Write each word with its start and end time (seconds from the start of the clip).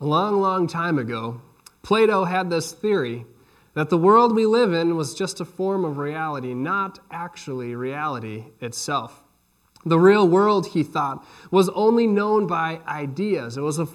A 0.00 0.06
long, 0.06 0.40
long 0.40 0.66
time 0.66 0.98
ago, 0.98 1.42
Plato 1.82 2.24
had 2.24 2.48
this 2.48 2.72
theory 2.72 3.26
that 3.74 3.90
the 3.90 3.98
world 3.98 4.34
we 4.34 4.46
live 4.46 4.72
in 4.72 4.96
was 4.96 5.14
just 5.14 5.40
a 5.40 5.44
form 5.44 5.84
of 5.84 5.98
reality, 5.98 6.54
not 6.54 6.98
actually 7.10 7.74
reality 7.74 8.46
itself. 8.60 9.22
The 9.84 9.98
real 9.98 10.26
world, 10.26 10.68
he 10.68 10.82
thought, 10.82 11.26
was 11.50 11.68
only 11.70 12.06
known 12.06 12.46
by 12.46 12.80
ideas. 12.86 13.58
It 13.58 13.60
was 13.60 13.78
a, 13.78 13.82
it 13.82 13.88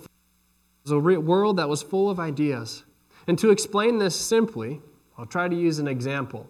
was 0.83 0.91
a 0.91 0.99
world 0.99 1.57
that 1.57 1.69
was 1.69 1.81
full 1.81 2.11
of 2.11 2.19
ideas. 2.19 2.83
And 3.27 3.37
to 3.39 3.49
explain 3.49 3.97
this 3.97 4.15
simply, 4.15 4.81
I'll 5.17 5.25
try 5.25 5.47
to 5.47 5.55
use 5.55 5.79
an 5.79 5.87
example. 5.87 6.47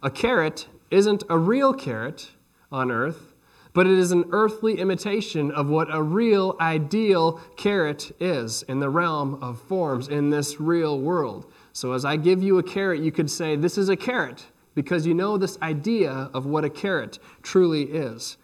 A 0.00 0.10
carrot 0.10 0.68
isn't 0.92 1.24
a 1.28 1.38
real 1.38 1.74
carrot 1.74 2.30
on 2.70 2.92
earth, 2.92 3.31
but 3.74 3.86
it 3.86 3.98
is 3.98 4.12
an 4.12 4.24
earthly 4.32 4.78
imitation 4.78 5.50
of 5.50 5.68
what 5.68 5.88
a 5.90 6.02
real 6.02 6.56
ideal 6.60 7.40
carrot 7.56 8.14
is 8.20 8.62
in 8.64 8.80
the 8.80 8.90
realm 8.90 9.42
of 9.42 9.60
forms 9.60 10.08
in 10.08 10.30
this 10.30 10.60
real 10.60 11.00
world. 11.00 11.50
So, 11.72 11.92
as 11.92 12.04
I 12.04 12.16
give 12.16 12.42
you 12.42 12.58
a 12.58 12.62
carrot, 12.62 13.00
you 13.00 13.10
could 13.10 13.30
say, 13.30 13.56
This 13.56 13.78
is 13.78 13.88
a 13.88 13.96
carrot, 13.96 14.46
because 14.74 15.06
you 15.06 15.14
know 15.14 15.38
this 15.38 15.56
idea 15.62 16.30
of 16.34 16.44
what 16.44 16.64
a 16.64 16.70
carrot 16.70 17.18
truly 17.42 17.84
is. 17.84 18.36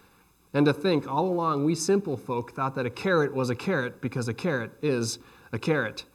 And 0.51 0.65
to 0.65 0.73
think, 0.73 1.07
all 1.07 1.27
along, 1.27 1.63
we 1.63 1.75
simple 1.75 2.17
folk 2.17 2.55
thought 2.55 2.73
that 2.73 2.87
a 2.87 2.89
carrot 2.89 3.35
was 3.35 3.51
a 3.51 3.55
carrot 3.55 4.01
because 4.01 4.27
a 4.27 4.33
carrot 4.33 4.71
is 4.81 5.19
a 5.51 5.59
carrot. 5.59 6.05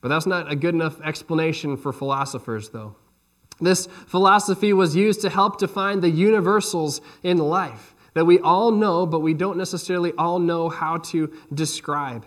But 0.00 0.08
that's 0.08 0.26
not 0.26 0.50
a 0.50 0.56
good 0.56 0.74
enough 0.74 1.00
explanation 1.02 1.76
for 1.76 1.92
philosophers, 1.92 2.70
though. 2.70 2.96
This 3.60 3.86
philosophy 3.86 4.72
was 4.72 4.96
used 4.96 5.20
to 5.20 5.30
help 5.30 5.58
define 5.58 6.00
the 6.00 6.10
universals 6.10 7.00
in 7.22 7.38
life 7.38 7.94
that 8.14 8.24
we 8.24 8.38
all 8.38 8.70
know, 8.70 9.06
but 9.06 9.20
we 9.20 9.34
don't 9.34 9.58
necessarily 9.58 10.12
all 10.16 10.38
know 10.38 10.68
how 10.68 10.98
to 10.98 11.32
describe. 11.52 12.24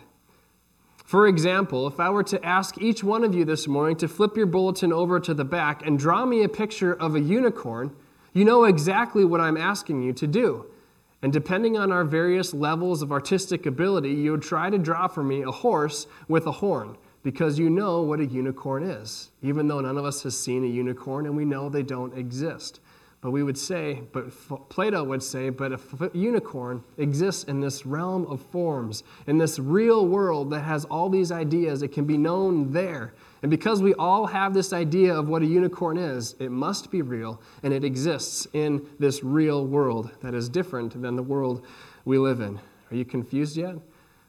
For 1.05 1.25
example, 1.25 1.87
if 1.87 2.01
I 2.01 2.09
were 2.09 2.23
to 2.23 2.45
ask 2.45 2.77
each 2.81 3.01
one 3.01 3.23
of 3.23 3.33
you 3.33 3.45
this 3.45 3.65
morning 3.65 3.95
to 3.97 4.09
flip 4.09 4.35
your 4.35 4.45
bulletin 4.45 4.91
over 4.91 5.21
to 5.21 5.33
the 5.33 5.45
back 5.45 5.85
and 5.85 5.97
draw 5.97 6.25
me 6.25 6.43
a 6.43 6.49
picture 6.49 6.93
of 6.93 7.15
a 7.15 7.21
unicorn, 7.21 7.95
you 8.33 8.43
know 8.43 8.65
exactly 8.65 9.23
what 9.23 9.39
I'm 9.39 9.55
asking 9.55 10.03
you 10.03 10.11
to 10.13 10.27
do. 10.27 10.65
And 11.21 11.31
depending 11.31 11.77
on 11.77 11.91
our 11.91 12.03
various 12.03 12.53
levels 12.53 13.01
of 13.01 13.11
artistic 13.11 13.65
ability, 13.65 14.11
you 14.11 14.31
would 14.31 14.41
try 14.41 14.69
to 14.69 14.77
draw 14.77 15.07
for 15.07 15.23
me 15.23 15.43
a 15.43 15.51
horse 15.51 16.07
with 16.27 16.45
a 16.45 16.51
horn 16.51 16.97
because 17.23 17.57
you 17.57 17.69
know 17.69 18.01
what 18.01 18.19
a 18.19 18.25
unicorn 18.25 18.83
is, 18.83 19.31
even 19.41 19.67
though 19.67 19.79
none 19.79 19.97
of 19.97 20.05
us 20.05 20.23
has 20.23 20.37
seen 20.37 20.63
a 20.63 20.67
unicorn 20.67 21.25
and 21.25 21.35
we 21.35 21.45
know 21.45 21.69
they 21.69 21.83
don't 21.83 22.17
exist. 22.17 22.79
But 23.19 23.31
we 23.31 23.41
would 23.41 23.57
say, 23.57 24.03
but 24.13 24.29
Plato 24.69 25.03
would 25.03 25.23
say, 25.23 25.49
but 25.49 25.71
a 25.73 26.11
unicorn 26.13 26.83
exists 26.97 27.45
in 27.45 27.59
this 27.59 27.83
realm 27.85 28.27
of 28.27 28.41
forms, 28.41 29.03
in 29.25 29.39
this 29.39 29.57
real 29.57 30.05
world 30.05 30.51
that 30.51 30.61
has 30.61 30.85
all 30.85 31.09
these 31.09 31.31
ideas, 31.31 31.81
it 31.81 31.87
can 31.89 32.05
be 32.05 32.17
known 32.17 32.71
there. 32.71 33.15
And 33.41 33.49
because 33.49 33.81
we 33.81 33.95
all 33.95 34.27
have 34.27 34.53
this 34.53 34.71
idea 34.71 35.15
of 35.15 35.29
what 35.29 35.41
a 35.41 35.47
unicorn 35.47 35.97
is, 35.97 36.35
it 36.39 36.51
must 36.51 36.91
be 36.91 37.01
real, 37.01 37.41
and 37.63 37.73
it 37.73 37.83
exists 37.83 38.47
in 38.53 38.85
this 38.99 39.23
real 39.23 39.65
world 39.65 40.11
that 40.21 40.35
is 40.35 40.47
different 40.47 41.01
than 41.01 41.15
the 41.15 41.23
world 41.23 41.65
we 42.05 42.19
live 42.19 42.39
in. 42.39 42.59
Are 42.91 42.95
you 42.95 43.05
confused 43.05 43.57
yet? 43.57 43.75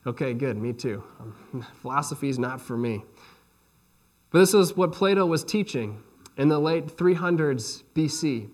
Okay, 0.07 0.33
good, 0.33 0.57
me 0.57 0.73
too. 0.73 1.03
Um, 1.21 1.67
philosophy 1.83 2.31
is 2.31 2.39
not 2.39 2.61
for 2.61 2.77
me. 2.77 3.05
But 4.31 4.41
this 4.41 4.55
is 4.55 4.77
what 4.77 4.93
Plato 4.93 5.27
was 5.27 5.45
teaching 5.45 6.03
in 6.39 6.49
the 6.49 6.59
late 6.59 6.87
300s 6.87 7.83
BC. 7.95 8.49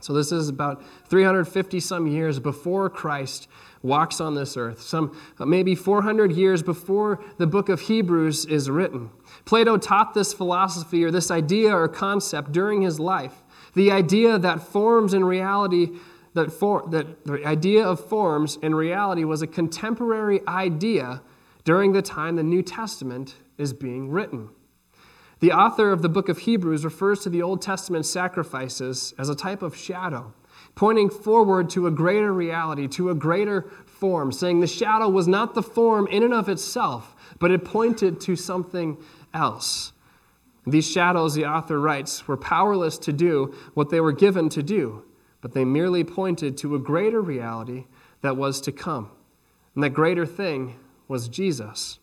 So, 0.00 0.12
this 0.12 0.30
is 0.30 0.48
about 0.48 0.82
350 1.08 1.80
some 1.80 2.06
years 2.06 2.38
before 2.38 2.88
Christ 2.88 3.48
walks 3.82 4.20
on 4.20 4.34
this 4.34 4.56
earth, 4.56 4.80
some 4.80 5.16
uh, 5.38 5.44
maybe 5.44 5.74
400 5.74 6.32
years 6.32 6.62
before 6.62 7.22
the 7.36 7.46
book 7.46 7.68
of 7.68 7.82
Hebrews 7.82 8.44
is 8.46 8.70
written. 8.70 9.10
Plato 9.44 9.76
taught 9.76 10.14
this 10.14 10.32
philosophy 10.32 11.04
or 11.04 11.10
this 11.10 11.30
idea 11.30 11.74
or 11.74 11.88
concept 11.88 12.52
during 12.52 12.82
his 12.82 12.98
life. 12.98 13.42
The 13.74 13.90
idea 13.90 14.38
that 14.38 14.62
forms 14.62 15.14
and 15.14 15.26
reality, 15.26 15.90
that, 16.34 16.52
for, 16.52 16.88
that 16.90 17.24
the 17.24 17.44
idea 17.44 17.84
of 17.84 18.04
forms 18.04 18.58
and 18.62 18.76
reality 18.76 19.24
was 19.24 19.42
a 19.42 19.46
contemporary 19.46 20.40
idea 20.46 21.22
during 21.64 21.92
the 21.92 22.02
time 22.02 22.36
the 22.36 22.42
New 22.42 22.62
Testament 22.62 23.34
is 23.58 23.72
being 23.72 24.10
written. 24.10 24.48
The 25.40 25.52
author 25.52 25.92
of 25.92 26.02
the 26.02 26.08
book 26.08 26.28
of 26.28 26.38
Hebrews 26.38 26.84
refers 26.84 27.20
to 27.20 27.30
the 27.30 27.42
Old 27.42 27.62
Testament 27.62 28.06
sacrifices 28.06 29.14
as 29.18 29.28
a 29.28 29.36
type 29.36 29.62
of 29.62 29.76
shadow, 29.76 30.32
pointing 30.74 31.10
forward 31.10 31.70
to 31.70 31.86
a 31.86 31.92
greater 31.92 32.32
reality, 32.32 32.88
to 32.88 33.10
a 33.10 33.14
greater 33.14 33.70
form, 33.86 34.32
saying 34.32 34.60
the 34.60 34.66
shadow 34.66 35.08
was 35.08 35.28
not 35.28 35.54
the 35.54 35.62
form 35.62 36.08
in 36.08 36.24
and 36.24 36.34
of 36.34 36.48
itself, 36.48 37.14
but 37.38 37.52
it 37.52 37.64
pointed 37.64 38.20
to 38.22 38.34
something 38.34 38.96
else. 39.32 39.92
These 40.66 40.90
shadows, 40.90 41.34
the 41.34 41.46
author 41.46 41.80
writes, 41.80 42.26
were 42.26 42.36
powerless 42.36 42.98
to 42.98 43.12
do 43.12 43.54
what 43.74 43.90
they 43.90 44.00
were 44.00 44.12
given 44.12 44.48
to 44.50 44.62
do, 44.62 45.04
but 45.40 45.52
they 45.52 45.64
merely 45.64 46.02
pointed 46.02 46.58
to 46.58 46.74
a 46.74 46.80
greater 46.80 47.20
reality 47.20 47.86
that 48.22 48.36
was 48.36 48.60
to 48.62 48.72
come. 48.72 49.10
And 49.74 49.84
that 49.84 49.90
greater 49.90 50.26
thing 50.26 50.78
was 51.06 51.28
Jesus. 51.28 52.00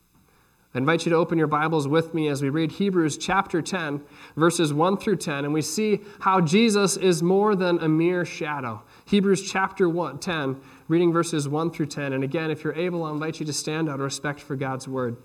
I 0.75 0.77
invite 0.77 1.05
you 1.05 1.09
to 1.11 1.15
open 1.15 1.37
your 1.37 1.47
Bibles 1.47 1.87
with 1.87 2.13
me 2.13 2.27
as 2.27 2.41
we 2.41 2.49
read 2.49 2.73
Hebrews 2.73 3.17
chapter 3.17 3.61
10, 3.61 4.01
verses 4.35 4.73
1 4.73 4.97
through 4.97 5.15
10, 5.15 5.45
and 5.45 5.53
we 5.53 5.61
see 5.61 6.01
how 6.19 6.41
Jesus 6.41 6.97
is 6.97 7.23
more 7.23 7.55
than 7.55 7.79
a 7.79 7.87
mere 7.87 8.25
shadow. 8.25 8.83
Hebrews 9.05 9.49
chapter 9.49 9.87
1, 9.87 10.19
10, 10.19 10.59
reading 10.89 11.13
verses 11.13 11.47
1 11.47 11.71
through 11.71 11.85
10. 11.85 12.11
And 12.11 12.25
again, 12.25 12.51
if 12.51 12.65
you're 12.65 12.75
able, 12.75 13.05
I 13.05 13.11
invite 13.11 13.39
you 13.39 13.45
to 13.45 13.53
stand 13.53 13.87
out 13.87 13.95
of 13.95 14.01
respect 14.01 14.41
for 14.41 14.57
God's 14.57 14.85
word. 14.85 15.15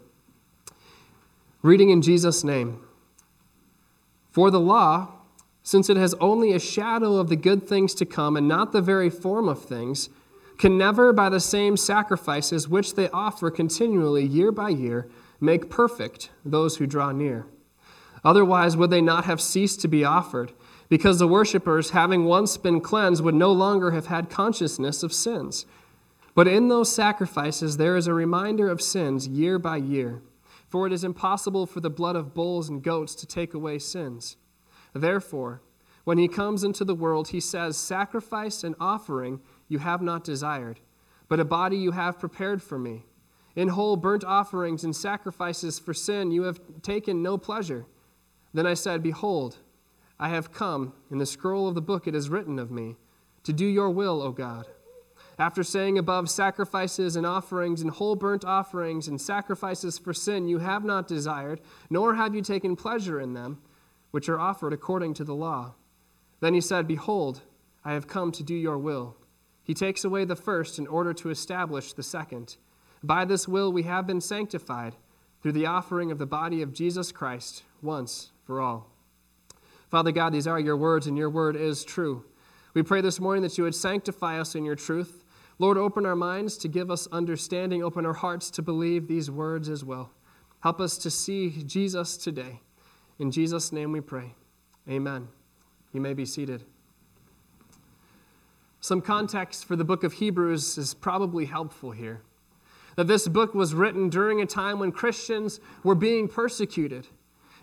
Reading 1.62 1.91
in 1.91 2.00
Jesus' 2.00 2.44
name. 2.44 2.78
For 4.31 4.53
the 4.53 4.61
law, 4.61 5.09
since 5.65 5.91
it 5.91 5.97
has 5.97 6.15
only 6.21 6.53
a 6.53 6.61
shadow 6.61 7.17
of 7.17 7.28
the 7.28 7.34
good 7.34 7.67
things 7.67 7.93
to 7.94 8.06
come 8.06 8.37
and 8.37 8.47
not 8.47 8.71
the 8.71 8.81
very 8.81 9.11
form 9.11 9.49
of 9.49 9.65
things, 9.65 10.11
can 10.59 10.78
never, 10.78 11.12
by 11.12 11.28
the 11.28 11.41
same 11.41 11.77
sacrifices 11.77 12.69
which 12.69 12.94
they 12.94 13.09
offer 13.09 13.50
continually 13.50 14.25
year 14.25 14.53
by 14.53 14.69
year, 14.69 15.09
make 15.40 15.70
perfect 15.70 16.30
those 16.44 16.76
who 16.76 16.86
draw 16.86 17.12
near. 17.12 17.46
Otherwise, 18.24 18.76
would 18.76 18.90
they 18.90 19.00
not 19.00 19.24
have 19.24 19.40
ceased 19.40 19.80
to 19.80 19.88
be 19.88 20.04
offered? 20.04 20.52
Because 20.88 21.18
the 21.18 21.28
worshippers, 21.28 21.90
having 21.90 22.24
once 22.24 22.56
been 22.56 22.80
cleansed, 22.80 23.22
would 23.24 23.34
no 23.34 23.52
longer 23.52 23.92
have 23.92 24.06
had 24.06 24.28
consciousness 24.28 25.02
of 25.02 25.12
sins. 25.12 25.64
But 26.34 26.48
in 26.48 26.68
those 26.68 26.92
sacrifices, 26.92 27.76
there 27.76 27.96
is 27.96 28.06
a 28.06 28.14
reminder 28.14 28.68
of 28.68 28.82
sins 28.82 29.26
year 29.26 29.58
by 29.58 29.78
year. 29.78 30.20
For 30.68 30.86
it 30.86 30.92
is 30.92 31.02
impossible 31.02 31.66
for 31.66 31.80
the 31.80 31.90
blood 31.90 32.16
of 32.16 32.34
bulls 32.34 32.68
and 32.68 32.82
goats 32.82 33.14
to 33.16 33.26
take 33.26 33.54
away 33.54 33.78
sins. 33.78 34.36
Therefore, 34.92 35.62
when 36.04 36.18
he 36.18 36.28
comes 36.28 36.64
into 36.64 36.84
the 36.84 36.94
world, 36.94 37.28
he 37.28 37.40
says, 37.40 37.76
Sacrifice 37.76 38.64
and 38.64 38.74
offering 38.80 39.40
you 39.68 39.78
have 39.78 40.02
not 40.02 40.24
desired, 40.24 40.80
but 41.28 41.40
a 41.40 41.44
body 41.44 41.76
you 41.76 41.92
have 41.92 42.18
prepared 42.18 42.62
for 42.62 42.78
me. 42.78 43.04
In 43.56 43.69
whole 43.69 43.97
burnt 43.97 44.25
offerings 44.25 44.84
and 44.84 44.94
sacrifices 44.94 45.78
for 45.78 45.93
sin 45.93 46.31
you 46.31 46.44
have 46.44 46.61
taken 46.83 47.22
no 47.22 47.37
pleasure. 47.37 47.87
Then 48.55 48.66
I 48.66 48.75
said, 48.75 49.03
Behold, 49.03 49.59
I 50.19 50.28
have 50.28 50.53
come. 50.53 50.93
In 51.11 51.19
the 51.19 51.27
scroll 51.27 51.69
of 51.69 51.75
the 51.75 51.81
book 51.81 52.06
it 52.06 52.15
is 52.15 52.28
written 52.28 52.59
of 52.59 52.71
me, 52.71 52.97
to 53.44 53.53
do 53.53 53.66
your 53.66 53.91
will, 53.91 54.22
O 54.22 54.33
God. 54.33 54.66
After 55.38 55.62
saying 55.62 55.97
above, 55.97 56.28
sacrifices 56.28 57.16
and 57.16 57.25
offerings 57.25 57.81
and 57.81 57.91
whole 57.91 58.15
burnt 58.15 58.44
offerings 58.44 59.09
and 59.09 59.19
sacrifices 59.19 59.99
for 59.99 60.12
sin 60.12 60.49
you 60.49 60.59
have 60.59 60.84
not 60.84 61.09
desired, 61.09 61.62
nor 61.88 62.15
have 62.15 62.34
you 62.34 62.43
taken 62.43 62.77
pleasure 62.77 63.19
in 63.19 63.32
them, 63.32 63.59
which 64.11 64.28
are 64.28 64.38
offered 64.38 64.75
according 64.75 65.15
to 65.15 65.25
the 65.25 65.34
law. 65.34 65.75
Then 66.41 66.53
he 66.53 66.61
said, 66.61 66.87
Behold, 66.87 67.41
I 67.84 67.94
have 67.94 68.06
come 68.06 68.32
to 68.32 68.43
do 68.43 68.55
your 68.55 68.77
will. 68.77 69.17
He 69.62 69.72
takes 69.72 70.05
away 70.05 70.27
the 70.27 70.37
first 70.37 70.78
in 70.78 70.87
order 70.87 71.15
to 71.15 71.31
establish 71.31 71.94
the 71.94 72.03
second. 72.03 72.56
By 73.03 73.25
this 73.25 73.49
will 73.49 73.72
we 73.72 73.84
have 73.84 74.06
been 74.06 74.21
sanctified 74.21 74.94
through 75.43 75.53
the 75.53 75.66
offering 75.66 76.11
of 76.11 76.19
the 76.19 76.26
body 76.26 76.61
of 76.62 76.75
Jesus 76.75 77.12
Christ 77.12 77.62
once 77.82 78.31
for 78.44 78.61
all. 78.61 78.91
Father 79.91 80.12
God, 80.12 80.32
these 80.32 80.47
are 80.47 80.61
your 80.61 80.76
words, 80.76 81.06
and 81.06 81.17
your 81.17 81.31
word 81.31 81.56
is 81.56 81.82
true. 81.82 82.25
We 82.75 82.82
pray 82.82 83.00
this 83.00 83.19
morning 83.19 83.43
that 83.43 83.58
you 83.58 83.64
would 83.64 83.75
sanctify 83.75 84.38
us 84.38 84.55
in 84.55 84.64
your 84.64 84.76
truth. 84.76 85.25
Lord, 85.58 85.76
open 85.76 86.06
our 86.06 86.14
minds 86.14 86.56
to 86.58 86.69
give 86.69 86.91
us 86.91 87.08
understanding, 87.11 87.82
open 87.82 88.06
our 88.06 88.12
hearts 88.12 88.50
to 88.52 88.62
believe 88.62 89.08
these 89.08 89.31
words 89.31 89.69
as 89.69 89.85
well. 89.85 90.11
Help 90.61 90.81
us 90.81 90.96
to 90.99 91.11
see 91.11 91.50
Jesus 91.67 92.17
today. 92.17 92.61
In 93.19 93.31
Jesus' 93.31 93.73
name 93.73 93.93
we 93.93 94.00
pray. 94.00 94.35
Amen. 94.88 95.29
You 95.93 96.00
may 96.00 96.14
be 96.14 96.25
seated. 96.25 96.64
Some 98.81 99.00
context 99.00 99.64
for 99.64 99.75
the 99.75 99.85
book 99.85 100.05
of 100.05 100.14
Hebrews 100.14 100.79
is 100.79 100.94
probably 100.94 101.46
helpful 101.46 101.91
here 101.91 102.23
that 103.00 103.06
this 103.06 103.26
book 103.29 103.55
was 103.55 103.73
written 103.73 104.11
during 104.11 104.43
a 104.43 104.47
time 104.47 104.79
when 104.79 104.93
Christians 104.93 105.58
were 105.82 105.94
being 105.94 106.29
persecuted. 106.29 107.06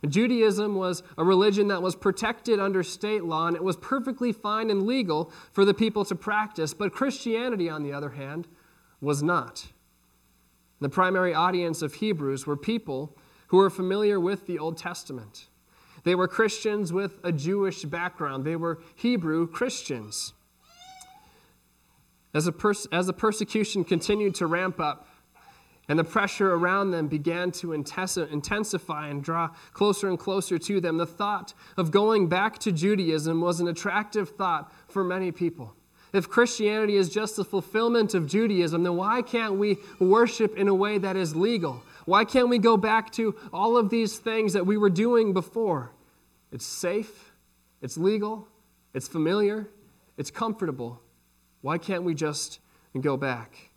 Judaism 0.03 0.73
was 0.73 1.03
a 1.15 1.23
religion 1.23 1.67
that 1.67 1.83
was 1.83 1.95
protected 1.95 2.59
under 2.59 2.81
state 2.81 3.23
law, 3.23 3.45
and 3.45 3.55
it 3.55 3.63
was 3.63 3.77
perfectly 3.77 4.31
fine 4.31 4.71
and 4.71 4.87
legal 4.87 5.31
for 5.51 5.63
the 5.63 5.75
people 5.75 6.03
to 6.05 6.15
practice. 6.15 6.73
But 6.73 6.91
Christianity, 6.91 7.69
on 7.69 7.83
the 7.83 7.93
other 7.93 8.09
hand, 8.09 8.47
was 8.99 9.21
not. 9.21 9.67
The 10.81 10.89
primary 10.89 11.35
audience 11.35 11.83
of 11.83 11.93
Hebrews 11.93 12.47
were 12.47 12.57
people 12.57 13.15
who 13.49 13.57
were 13.57 13.69
familiar 13.69 14.19
with 14.19 14.47
the 14.47 14.57
Old 14.57 14.75
Testament. 14.75 15.49
They 16.03 16.15
were 16.15 16.27
Christians 16.27 16.91
with 16.91 17.19
a 17.23 17.31
Jewish 17.31 17.83
background, 17.83 18.43
they 18.43 18.55
were 18.55 18.79
Hebrew 18.95 19.45
Christians. 19.45 20.33
As, 22.33 22.47
a 22.47 22.51
pers- 22.51 22.87
as 22.91 23.05
the 23.05 23.13
persecution 23.13 23.83
continued 23.83 24.33
to 24.35 24.47
ramp 24.47 24.79
up, 24.79 25.07
and 25.89 25.97
the 25.97 26.03
pressure 26.03 26.53
around 26.53 26.91
them 26.91 27.07
began 27.07 27.51
to 27.51 27.73
intensify 27.73 29.07
and 29.07 29.23
draw 29.23 29.49
closer 29.73 30.09
and 30.09 30.19
closer 30.19 30.57
to 30.57 30.81
them. 30.81 30.97
The 30.97 31.05
thought 31.05 31.53
of 31.77 31.91
going 31.91 32.27
back 32.27 32.57
to 32.59 32.71
Judaism 32.71 33.39
was 33.39 33.59
an 33.59 33.67
attractive 33.67 34.29
thought 34.31 34.71
for 34.87 35.03
many 35.03 35.31
people. 35.31 35.73
If 36.13 36.29
Christianity 36.29 36.95
is 36.95 37.09
just 37.09 37.35
the 37.35 37.45
fulfillment 37.45 38.13
of 38.13 38.27
Judaism, 38.27 38.83
then 38.83 38.95
why 38.95 39.21
can't 39.21 39.55
we 39.55 39.77
worship 39.99 40.57
in 40.57 40.67
a 40.67 40.73
way 40.73 40.97
that 40.97 41.15
is 41.15 41.35
legal? 41.35 41.83
Why 42.05 42.25
can't 42.25 42.49
we 42.49 42.57
go 42.57 42.77
back 42.77 43.11
to 43.13 43.35
all 43.51 43.77
of 43.77 43.89
these 43.89 44.17
things 44.17 44.53
that 44.53 44.65
we 44.65 44.77
were 44.77 44.89
doing 44.89 45.33
before? 45.33 45.91
It's 46.51 46.65
safe, 46.65 47.33
it's 47.81 47.97
legal, 47.97 48.47
it's 48.93 49.07
familiar, 49.07 49.67
it's 50.17 50.31
comfortable. 50.31 51.01
Why 51.61 51.77
can't 51.77 52.03
we 52.03 52.13
just 52.13 52.59
go 52.99 53.17
back? 53.17 53.71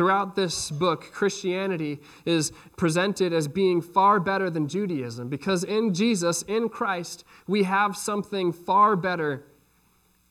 Throughout 0.00 0.34
this 0.34 0.70
book, 0.70 1.12
Christianity 1.12 2.00
is 2.24 2.52
presented 2.78 3.34
as 3.34 3.48
being 3.48 3.82
far 3.82 4.18
better 4.18 4.48
than 4.48 4.66
Judaism 4.66 5.28
because 5.28 5.62
in 5.62 5.92
Jesus, 5.92 6.40
in 6.40 6.70
Christ, 6.70 7.22
we 7.46 7.64
have 7.64 7.94
something 7.94 8.50
far 8.50 8.96
better 8.96 9.44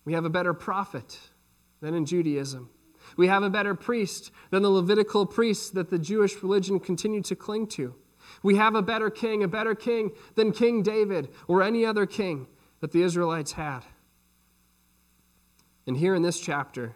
we 0.05 0.13
have 0.13 0.25
a 0.25 0.29
better 0.31 0.55
prophet 0.55 1.19
than 1.81 1.93
in 1.93 2.07
Judaism. 2.07 2.71
We 3.15 3.27
have 3.27 3.43
a 3.43 3.49
better 3.51 3.75
priest 3.75 4.31
than 4.49 4.63
the 4.63 4.71
Levitical 4.71 5.27
priests 5.27 5.69
that 5.69 5.91
the 5.91 5.99
Jewish 5.99 6.41
religion 6.41 6.79
continued 6.79 7.25
to 7.25 7.35
cling 7.35 7.67
to. 7.67 7.93
We 8.41 8.55
have 8.55 8.73
a 8.73 8.81
better 8.81 9.11
king, 9.11 9.43
a 9.43 9.47
better 9.47 9.75
king 9.75 10.13
than 10.33 10.51
King 10.51 10.81
David 10.81 11.29
or 11.47 11.61
any 11.61 11.85
other 11.85 12.07
king 12.07 12.47
that 12.79 12.91
the 12.91 13.03
Israelites 13.03 13.51
had. 13.51 13.81
And 15.85 15.95
here 15.95 16.15
in 16.15 16.23
this 16.23 16.39
chapter, 16.39 16.95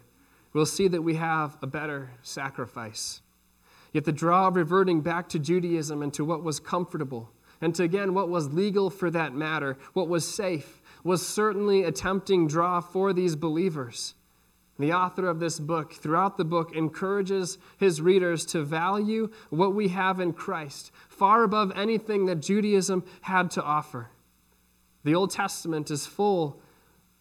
we'll 0.54 0.66
see 0.66 0.88
that 0.88 1.02
we 1.02 1.16
have 1.16 1.58
a 1.62 1.68
better 1.68 2.12
sacrifice. 2.22 3.22
Yet 3.92 4.06
the 4.06 4.12
draw 4.12 4.48
of 4.48 4.56
reverting 4.56 5.02
back 5.02 5.30
to 5.30 5.40
Judaism 5.40 6.02
and 6.02 6.14
to 6.14 6.24
what 6.24 6.44
was 6.44 6.60
comfortable, 6.60 7.32
and 7.62 7.74
to 7.76 7.84
again 7.84 8.14
what 8.14 8.30
was 8.30 8.54
legal 8.54 8.90
for 8.90 9.10
that 9.12 9.34
matter, 9.34 9.78
what 9.94 10.08
was 10.08 10.28
safe, 10.28 10.82
was 11.04 11.26
certainly 11.26 11.84
a 11.84 11.92
tempting 11.92 12.48
draw 12.48 12.80
for 12.80 13.14
these 13.14 13.36
believers. 13.36 14.16
The 14.80 14.94
author 14.94 15.28
of 15.28 15.40
this 15.40 15.60
book, 15.60 15.94
throughout 15.94 16.38
the 16.38 16.46
book, 16.46 16.76
encourages 16.76 17.60
his 17.78 18.02
readers 18.02 18.46
to 18.48 18.64
value 18.64 19.30
what 19.50 19.76
we 19.76 19.90
have 19.90 20.20
in 20.20 20.34
Christ 20.34 20.92
far 21.08 21.44
above 21.44 21.72
anything 21.76 22.26
that 22.26 22.42
Judaism 22.42 23.04
had 23.22 23.52
to 23.52 23.64
offer. 23.64 24.10
The 25.04 25.14
Old 25.14 25.30
Testament 25.30 25.92
is 25.92 26.08
full 26.08 26.60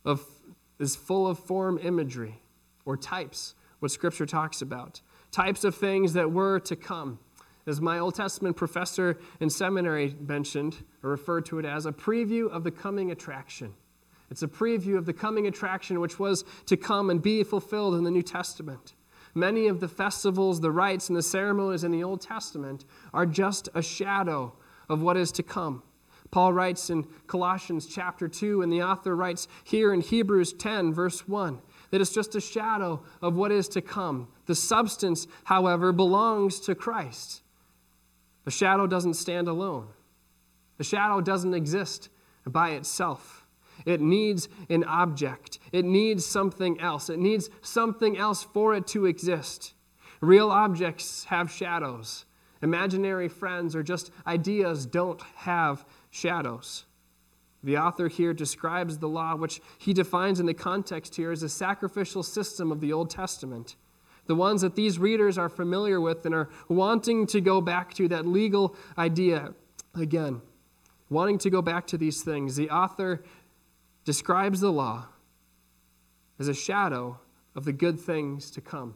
of, 0.05 0.25
is 0.79 0.97
full 0.97 1.27
of 1.27 1.39
form 1.39 1.79
imagery 1.83 2.42
or 2.85 2.97
types, 2.97 3.55
what 3.81 3.91
Scripture 3.91 4.27
talks 4.27 4.63
about, 4.63 5.01
types 5.31 5.65
of 5.65 5.75
things 5.75 6.13
that 6.13 6.31
were 6.31 6.61
to 6.61 6.77
come. 6.77 7.19
As 7.67 7.81
my 7.81 7.99
Old 7.99 8.17
Testament 8.17 8.57
professor 8.57 9.19
in 9.41 9.49
seminary 9.49 10.17
mentioned, 10.21 10.85
or 11.03 11.11
referred 11.11 11.47
to 11.47 11.59
it 11.59 11.65
as, 11.65 11.87
a 11.87 11.93
preview 11.93 12.51
of 12.51 12.65
the 12.65 12.73
coming 12.73 13.11
attraction. 13.11 13.75
It's 14.31 14.43
a 14.43 14.49
preview 14.49 14.97
of 14.97 15.07
the 15.07 15.13
coming 15.13 15.47
attraction 15.47 16.01
which 16.01 16.19
was 16.19 16.45
to 16.67 16.77
come 16.77 17.11
and 17.11 17.23
be 17.23 17.45
fulfilled 17.45 17.95
in 17.95 18.03
the 18.03 18.11
New 18.11 18.23
Testament. 18.23 18.95
Many 19.35 19.69
of 19.69 19.81
the 19.81 19.89
festivals, 19.89 20.61
the 20.61 20.71
rites, 20.71 21.09
and 21.09 21.17
the 21.17 21.23
ceremonies 21.23 21.85
in 21.85 21.93
the 21.93 22.03
Old 22.03 22.21
Testament 22.21 22.85
are 23.15 23.27
just 23.27 23.69
a 23.75 23.83
shadow 23.83 24.55
of 24.89 25.03
what 25.03 25.17
is 25.17 25.33
to 25.33 25.43
come. 25.43 25.83
Paul 26.31 26.55
writes 26.55 26.89
in 26.89 27.07
Colossians 27.27 27.87
chapter 27.87 28.27
2, 28.27 28.63
and 28.63 28.73
the 28.73 28.83
author 28.83 29.15
writes 29.15 29.49
here 29.65 29.93
in 29.93 30.01
Hebrews 30.01 30.55
10, 30.55 30.93
verse 30.93 31.29
1, 31.29 31.61
that 31.93 32.01
it's 32.01 32.13
just 32.13 32.35
a 32.35 32.41
shadow 32.41 33.03
of 33.21 33.37
what 33.37 33.53
is 33.53 33.69
to 33.69 33.83
come. 33.83 34.27
The 34.47 34.55
substance, 34.55 35.29
however, 35.45 35.93
belongs 35.93 36.59
to 36.61 36.75
Christ. 36.75 37.43
The 38.45 38.51
shadow 38.51 38.87
doesn't 38.89 39.15
stand 39.15 39.47
alone, 39.47 39.87
the 40.79 40.85
shadow 40.85 41.21
doesn't 41.21 41.55
exist 41.55 42.09
by 42.45 42.71
itself. 42.71 43.47
It 43.85 44.01
needs 44.01 44.49
an 44.69 44.85
object. 44.85 45.59
It 45.73 45.85
needs 45.85 46.25
something 46.25 46.81
else. 46.81 47.09
It 47.09 47.19
needs 47.19 47.51
something 47.63 48.17
else 48.17 48.43
for 48.43 48.75
it 48.75 48.87
to 48.89 49.07
exist. 49.07 49.75
Real 50.21 50.51
objects 50.51 51.25
have 51.25 51.51
shadows. 51.51 52.25
Imaginary 52.61 53.29
friends 53.29 53.75
or 53.75 53.83
just 53.83 54.13
ideas 54.27 54.87
don't 54.87 55.21
have 55.37 55.85
shadows. 56.11 56.85
The 57.65 57.79
author 57.79 58.09
here 58.09 58.35
describes 58.35 58.99
the 58.99 59.09
law, 59.09 59.37
which 59.37 59.61
he 59.79 59.93
defines 59.93 60.41
in 60.41 60.47
the 60.47 60.55
context 60.55 61.15
here 61.17 61.31
as 61.31 61.43
a 61.43 61.49
sacrificial 61.49 62.23
system 62.23 62.73
of 62.73 62.81
the 62.81 62.93
Old 62.93 63.11
Testament 63.11 63.77
the 64.27 64.35
ones 64.35 64.61
that 64.63 64.77
these 64.77 64.99
readers 64.99 65.37
are 65.37 65.49
familiar 65.49 66.01
with 66.01 66.25
and 66.25 66.35
are 66.35 66.49
wanting 66.69 67.27
to 67.29 67.41
go 67.41 67.61
back 67.61 67.93
to, 67.95 68.09
that 68.09 68.27
legal 68.27 68.77
idea 68.97 69.55
again, 69.95 70.41
wanting 71.11 71.39
to 71.39 71.51
go 71.51 71.61
back 71.61 71.87
to 71.89 71.99
these 71.99 72.23
things. 72.23 72.57
The 72.57 72.71
author 72.71 73.23
describes 74.05 74.61
the 74.61 74.73
law 74.73 75.07
as 76.39 76.49
a 76.49 76.55
shadow 76.55 77.19
of 77.55 77.65
the 77.65 77.73
good 77.73 77.99
things 77.99 78.51
to 78.53 78.61
come. 78.61 78.95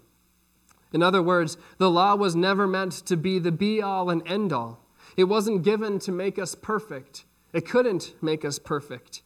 In 0.93 1.03
other 1.03 1.23
words, 1.23 1.59
the 1.79 1.91
law 1.91 2.15
was 2.15 2.37
never 2.37 2.67
meant 2.67 2.93
to 3.07 3.17
be 3.17 3.39
the 3.39 3.53
be 3.53 3.83
all 3.83 4.09
and 4.09 4.27
end 4.27 4.53
all. 4.53 4.81
It 5.17 5.25
wasn't 5.25 5.63
given 5.63 5.99
to 6.01 6.13
make 6.13 6.39
us 6.39 6.55
perfect, 6.55 7.25
it 7.56 7.64
couldn't 7.64 8.14
make 8.20 8.44
us 8.44 8.58
perfect. 8.58 9.23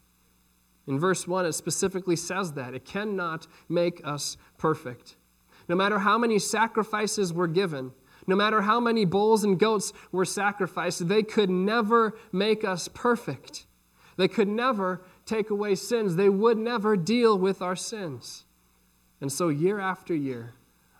In 0.86 1.00
verse 1.00 1.26
1, 1.26 1.46
it 1.46 1.52
specifically 1.52 2.14
says 2.14 2.52
that. 2.52 2.74
It 2.74 2.84
cannot 2.84 3.48
make 3.68 4.00
us 4.04 4.36
perfect. 4.56 5.16
No 5.68 5.74
matter 5.74 5.98
how 5.98 6.16
many 6.16 6.38
sacrifices 6.38 7.32
were 7.32 7.48
given, 7.48 7.90
no 8.28 8.36
matter 8.36 8.62
how 8.62 8.78
many 8.78 9.04
bulls 9.04 9.42
and 9.42 9.58
goats 9.58 9.92
were 10.12 10.24
sacrificed, 10.24 11.08
they 11.08 11.24
could 11.24 11.50
never 11.50 12.16
make 12.30 12.64
us 12.64 12.86
perfect. 12.86 13.66
They 14.16 14.28
could 14.28 14.46
never 14.46 15.02
take 15.26 15.50
away 15.50 15.74
sins. 15.74 16.14
They 16.14 16.28
would 16.28 16.56
never 16.56 16.96
deal 16.96 17.36
with 17.36 17.60
our 17.60 17.74
sins. 17.74 18.44
And 19.20 19.32
so, 19.32 19.48
year 19.48 19.80
after 19.80 20.14
year, 20.14 20.54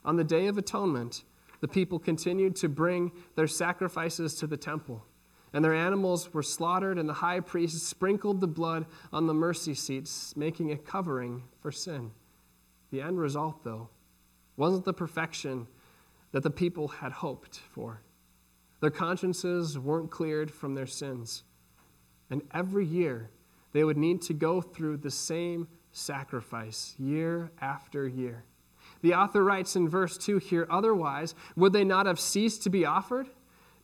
on 0.04 0.16
the 0.16 0.24
Day 0.24 0.48
of 0.48 0.58
Atonement, 0.58 1.22
the 1.60 1.68
people 1.68 2.00
continued 2.00 2.56
to 2.56 2.68
bring 2.68 3.12
their 3.36 3.46
sacrifices 3.46 4.34
to 4.34 4.48
the 4.48 4.56
temple. 4.56 5.04
And 5.52 5.64
their 5.64 5.74
animals 5.74 6.32
were 6.32 6.42
slaughtered, 6.42 6.98
and 6.98 7.08
the 7.08 7.14
high 7.14 7.40
priest 7.40 7.86
sprinkled 7.86 8.40
the 8.40 8.46
blood 8.46 8.86
on 9.12 9.26
the 9.26 9.34
mercy 9.34 9.74
seats, 9.74 10.36
making 10.36 10.70
a 10.70 10.76
covering 10.76 11.42
for 11.60 11.72
sin. 11.72 12.12
The 12.90 13.00
end 13.00 13.18
result, 13.18 13.64
though, 13.64 13.88
wasn't 14.56 14.84
the 14.84 14.92
perfection 14.92 15.66
that 16.32 16.42
the 16.42 16.50
people 16.50 16.88
had 16.88 17.12
hoped 17.12 17.58
for. 17.72 18.02
Their 18.80 18.90
consciences 18.90 19.78
weren't 19.78 20.10
cleared 20.10 20.50
from 20.50 20.74
their 20.74 20.86
sins. 20.86 21.42
And 22.30 22.42
every 22.54 22.86
year, 22.86 23.30
they 23.72 23.84
would 23.84 23.96
need 23.96 24.22
to 24.22 24.34
go 24.34 24.60
through 24.60 24.98
the 24.98 25.10
same 25.10 25.68
sacrifice 25.92 26.94
year 26.98 27.50
after 27.60 28.06
year. 28.06 28.44
The 29.02 29.14
author 29.14 29.42
writes 29.42 29.76
in 29.76 29.88
verse 29.88 30.16
2 30.18 30.38
here 30.38 30.66
otherwise, 30.70 31.34
would 31.56 31.72
they 31.72 31.84
not 31.84 32.06
have 32.06 32.20
ceased 32.20 32.62
to 32.62 32.70
be 32.70 32.84
offered? 32.84 33.28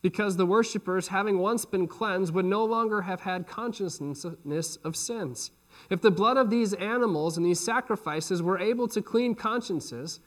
Because 0.07 0.37
the 0.37 0.47
worshippers, 0.47 1.09
having 1.09 1.39
once 1.39 1.65
been 1.65 1.89
cleansed, 1.89 2.33
would 2.33 2.45
no 2.45 2.65
longer 2.65 3.03
have 3.03 3.23
had 3.23 3.49
consciousness 3.49 4.77
of 4.85 4.95
sins. 4.95 5.51
If 5.91 6.01
the 6.01 6.13
blood 6.13 6.37
of 6.37 6.49
these 6.49 6.75
animals 6.75 7.37
and 7.37 7.45
these 7.45 7.59
sacrifices 7.59 8.41
were 8.41 8.57
able 8.57 8.87
to 8.87 9.03
clean 9.03 9.35
consciences, 9.35 10.21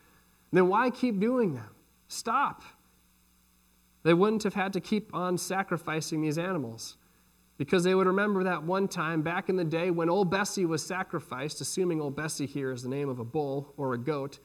then 0.51 0.67
why 0.67 0.89
keep 0.89 1.17
doing 1.21 1.53
them? 1.53 1.69
Stop. 2.09 2.61
They 4.03 4.13
wouldn't 4.13 4.43
have 4.43 4.53
had 4.53 4.73
to 4.73 4.81
keep 4.81 5.15
on 5.15 5.37
sacrificing 5.37 6.21
these 6.21 6.37
animals 6.37 6.97
because 7.57 7.85
they 7.85 7.95
would 7.95 8.07
remember 8.07 8.43
that 8.43 8.61
one 8.61 8.89
time 8.89 9.21
back 9.21 9.47
in 9.47 9.55
the 9.55 9.63
day 9.63 9.91
when 9.91 10.09
old 10.09 10.29
Bessie 10.29 10.65
was 10.65 10.85
sacrificed, 10.85 11.61
assuming 11.61 12.01
old 12.01 12.17
Bessie 12.17 12.47
here 12.47 12.73
is 12.73 12.83
the 12.83 12.89
name 12.89 13.07
of 13.07 13.19
a 13.19 13.23
bull 13.23 13.73
or 13.77 13.93
a 13.93 13.97
goat, 13.97 14.39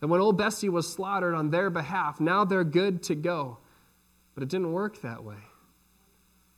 and 0.00 0.10
when 0.10 0.22
old 0.22 0.38
Bessie 0.38 0.70
was 0.70 0.90
slaughtered 0.90 1.34
on 1.34 1.50
their 1.50 1.68
behalf, 1.68 2.20
now 2.20 2.46
they're 2.46 2.64
good 2.64 3.02
to 3.02 3.14
go. 3.14 3.58
But 4.36 4.44
it 4.44 4.48
didn't 4.50 4.72
work 4.72 5.00
that 5.00 5.24
way. 5.24 5.38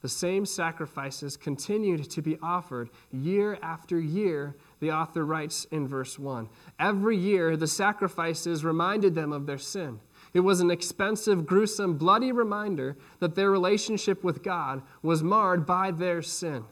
The 0.00 0.08
same 0.08 0.44
sacrifices 0.46 1.36
continued 1.36 2.10
to 2.10 2.22
be 2.22 2.38
offered 2.42 2.90
year 3.10 3.58
after 3.62 3.98
year 3.98 4.56
the 4.80 4.92
author 4.92 5.24
writes 5.24 5.64
in 5.72 5.88
verse 5.88 6.18
1. 6.18 6.48
Every 6.78 7.16
year, 7.16 7.56
the 7.56 7.66
sacrifices 7.66 8.64
reminded 8.64 9.14
them 9.14 9.32
of 9.32 9.46
their 9.46 9.58
sin. 9.58 10.00
It 10.34 10.40
was 10.40 10.60
an 10.60 10.70
expensive, 10.70 11.46
gruesome, 11.46 11.98
bloody 11.98 12.30
reminder 12.30 12.96
that 13.20 13.34
their 13.34 13.50
relationship 13.50 14.22
with 14.22 14.42
God 14.42 14.82
was 15.02 15.22
marred 15.22 15.64
by 15.64 15.90
their 15.90 16.20
sin. 16.20 16.64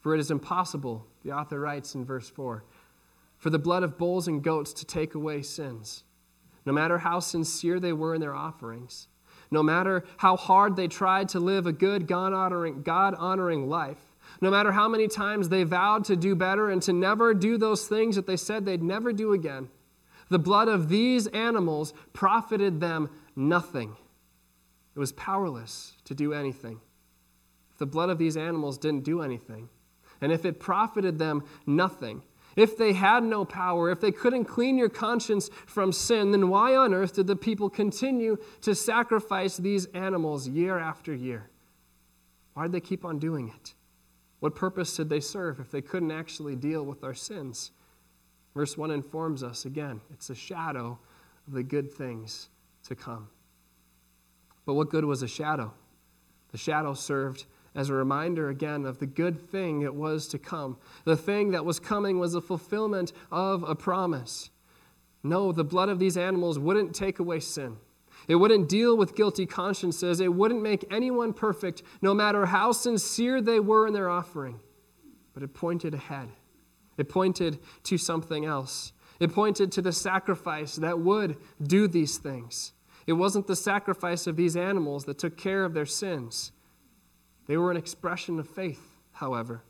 For 0.00 0.14
it 0.14 0.20
is 0.20 0.30
impossible, 0.30 1.06
the 1.22 1.32
author 1.32 1.60
writes 1.60 1.94
in 1.94 2.04
verse 2.04 2.28
4, 2.30 2.64
for 3.36 3.50
the 3.50 3.58
blood 3.58 3.82
of 3.82 3.98
bulls 3.98 4.26
and 4.26 4.42
goats 4.42 4.72
to 4.72 4.86
take 4.86 5.14
away 5.14 5.42
sins. 5.42 6.04
no 6.66 6.72
matter 6.72 6.98
how 6.98 7.20
sincere 7.20 7.80
they 7.80 7.92
were 7.92 8.14
in 8.14 8.20
their 8.20 8.34
offerings, 8.34 9.08
no 9.50 9.62
matter 9.62 10.04
how 10.18 10.36
hard 10.36 10.76
they 10.76 10.88
tried 10.88 11.28
to 11.30 11.40
live 11.40 11.66
a 11.66 11.72
good, 11.72 12.06
God 12.06 12.32
honoring, 12.32 12.82
God 12.82 13.14
honoring 13.16 13.68
life, 13.68 13.98
no 14.40 14.50
matter 14.50 14.72
how 14.72 14.88
many 14.88 15.08
times 15.08 15.48
they 15.48 15.64
vowed 15.64 16.04
to 16.04 16.16
do 16.16 16.34
better 16.34 16.70
and 16.70 16.80
to 16.82 16.92
never 16.92 17.34
do 17.34 17.58
those 17.58 17.86
things 17.86 18.16
that 18.16 18.26
they 18.26 18.36
said 18.36 18.64
they'd 18.64 18.82
never 18.82 19.12
do 19.12 19.32
again, 19.32 19.68
the 20.28 20.38
blood 20.38 20.68
of 20.68 20.88
these 20.88 21.26
animals 21.28 21.92
profited 22.12 22.80
them 22.80 23.10
nothing. 23.34 23.96
It 24.94 24.98
was 24.98 25.12
powerless 25.12 25.94
to 26.04 26.14
do 26.14 26.32
anything. 26.32 26.80
The 27.78 27.86
blood 27.86 28.10
of 28.10 28.18
these 28.18 28.36
animals 28.36 28.78
didn't 28.78 29.04
do 29.04 29.22
anything, 29.22 29.68
and 30.20 30.30
if 30.30 30.44
it 30.44 30.60
profited 30.60 31.18
them 31.18 31.44
nothing, 31.66 32.22
if 32.60 32.76
they 32.76 32.92
had 32.92 33.24
no 33.24 33.44
power, 33.44 33.90
if 33.90 34.00
they 34.00 34.12
couldn't 34.12 34.44
clean 34.44 34.76
your 34.76 34.90
conscience 34.90 35.48
from 35.66 35.92
sin, 35.92 36.30
then 36.30 36.50
why 36.50 36.76
on 36.76 36.92
earth 36.92 37.14
did 37.14 37.26
the 37.26 37.34
people 37.34 37.70
continue 37.70 38.36
to 38.60 38.74
sacrifice 38.74 39.56
these 39.56 39.86
animals 39.86 40.46
year 40.46 40.78
after 40.78 41.14
year? 41.14 41.48
Why 42.52 42.64
did 42.64 42.72
they 42.72 42.80
keep 42.80 43.04
on 43.04 43.18
doing 43.18 43.48
it? 43.48 43.74
What 44.40 44.54
purpose 44.54 44.94
did 44.94 45.08
they 45.08 45.20
serve 45.20 45.58
if 45.58 45.70
they 45.70 45.80
couldn't 45.80 46.10
actually 46.10 46.54
deal 46.54 46.84
with 46.84 47.02
our 47.02 47.14
sins? 47.14 47.70
Verse 48.54 48.76
1 48.76 48.90
informs 48.90 49.42
us 49.42 49.64
again 49.64 50.02
it's 50.12 50.28
a 50.28 50.34
shadow 50.34 50.98
of 51.46 51.54
the 51.54 51.62
good 51.62 51.90
things 51.90 52.50
to 52.88 52.94
come. 52.94 53.28
But 54.66 54.74
what 54.74 54.90
good 54.90 55.06
was 55.06 55.22
a 55.22 55.28
shadow? 55.28 55.72
The 56.52 56.58
shadow 56.58 56.92
served 56.92 57.46
as 57.74 57.88
a 57.88 57.94
reminder 57.94 58.48
again 58.48 58.84
of 58.84 58.98
the 58.98 59.06
good 59.06 59.50
thing 59.50 59.82
it 59.82 59.94
was 59.94 60.26
to 60.28 60.38
come. 60.38 60.76
The 61.04 61.16
thing 61.16 61.52
that 61.52 61.64
was 61.64 61.78
coming 61.78 62.18
was 62.18 62.32
the 62.32 62.40
fulfillment 62.40 63.12
of 63.30 63.62
a 63.62 63.74
promise. 63.74 64.50
No, 65.22 65.52
the 65.52 65.64
blood 65.64 65.88
of 65.88 65.98
these 65.98 66.16
animals 66.16 66.58
wouldn't 66.58 66.94
take 66.94 67.18
away 67.18 67.40
sin. 67.40 67.76
It 68.28 68.36
wouldn't 68.36 68.68
deal 68.68 68.96
with 68.96 69.16
guilty 69.16 69.46
consciences. 69.46 70.20
It 70.20 70.34
wouldn't 70.34 70.62
make 70.62 70.84
anyone 70.90 71.32
perfect, 71.32 71.82
no 72.02 72.14
matter 72.14 72.46
how 72.46 72.72
sincere 72.72 73.40
they 73.40 73.60
were 73.60 73.86
in 73.86 73.92
their 73.92 74.10
offering. 74.10 74.60
But 75.32 75.42
it 75.42 75.54
pointed 75.54 75.94
ahead, 75.94 76.28
it 76.96 77.08
pointed 77.08 77.58
to 77.84 77.98
something 77.98 78.44
else. 78.44 78.92
It 79.20 79.34
pointed 79.34 79.70
to 79.72 79.82
the 79.82 79.92
sacrifice 79.92 80.76
that 80.76 80.98
would 80.98 81.36
do 81.62 81.86
these 81.86 82.16
things. 82.16 82.72
It 83.06 83.12
wasn't 83.12 83.46
the 83.46 83.56
sacrifice 83.56 84.26
of 84.26 84.36
these 84.36 84.56
animals 84.56 85.04
that 85.04 85.18
took 85.18 85.36
care 85.36 85.64
of 85.64 85.74
their 85.74 85.84
sins. 85.84 86.52
They 87.50 87.56
were 87.56 87.72
an 87.72 87.76
expression 87.76 88.38
of 88.38 88.48
faith, 88.48 88.94
however, 89.10 89.64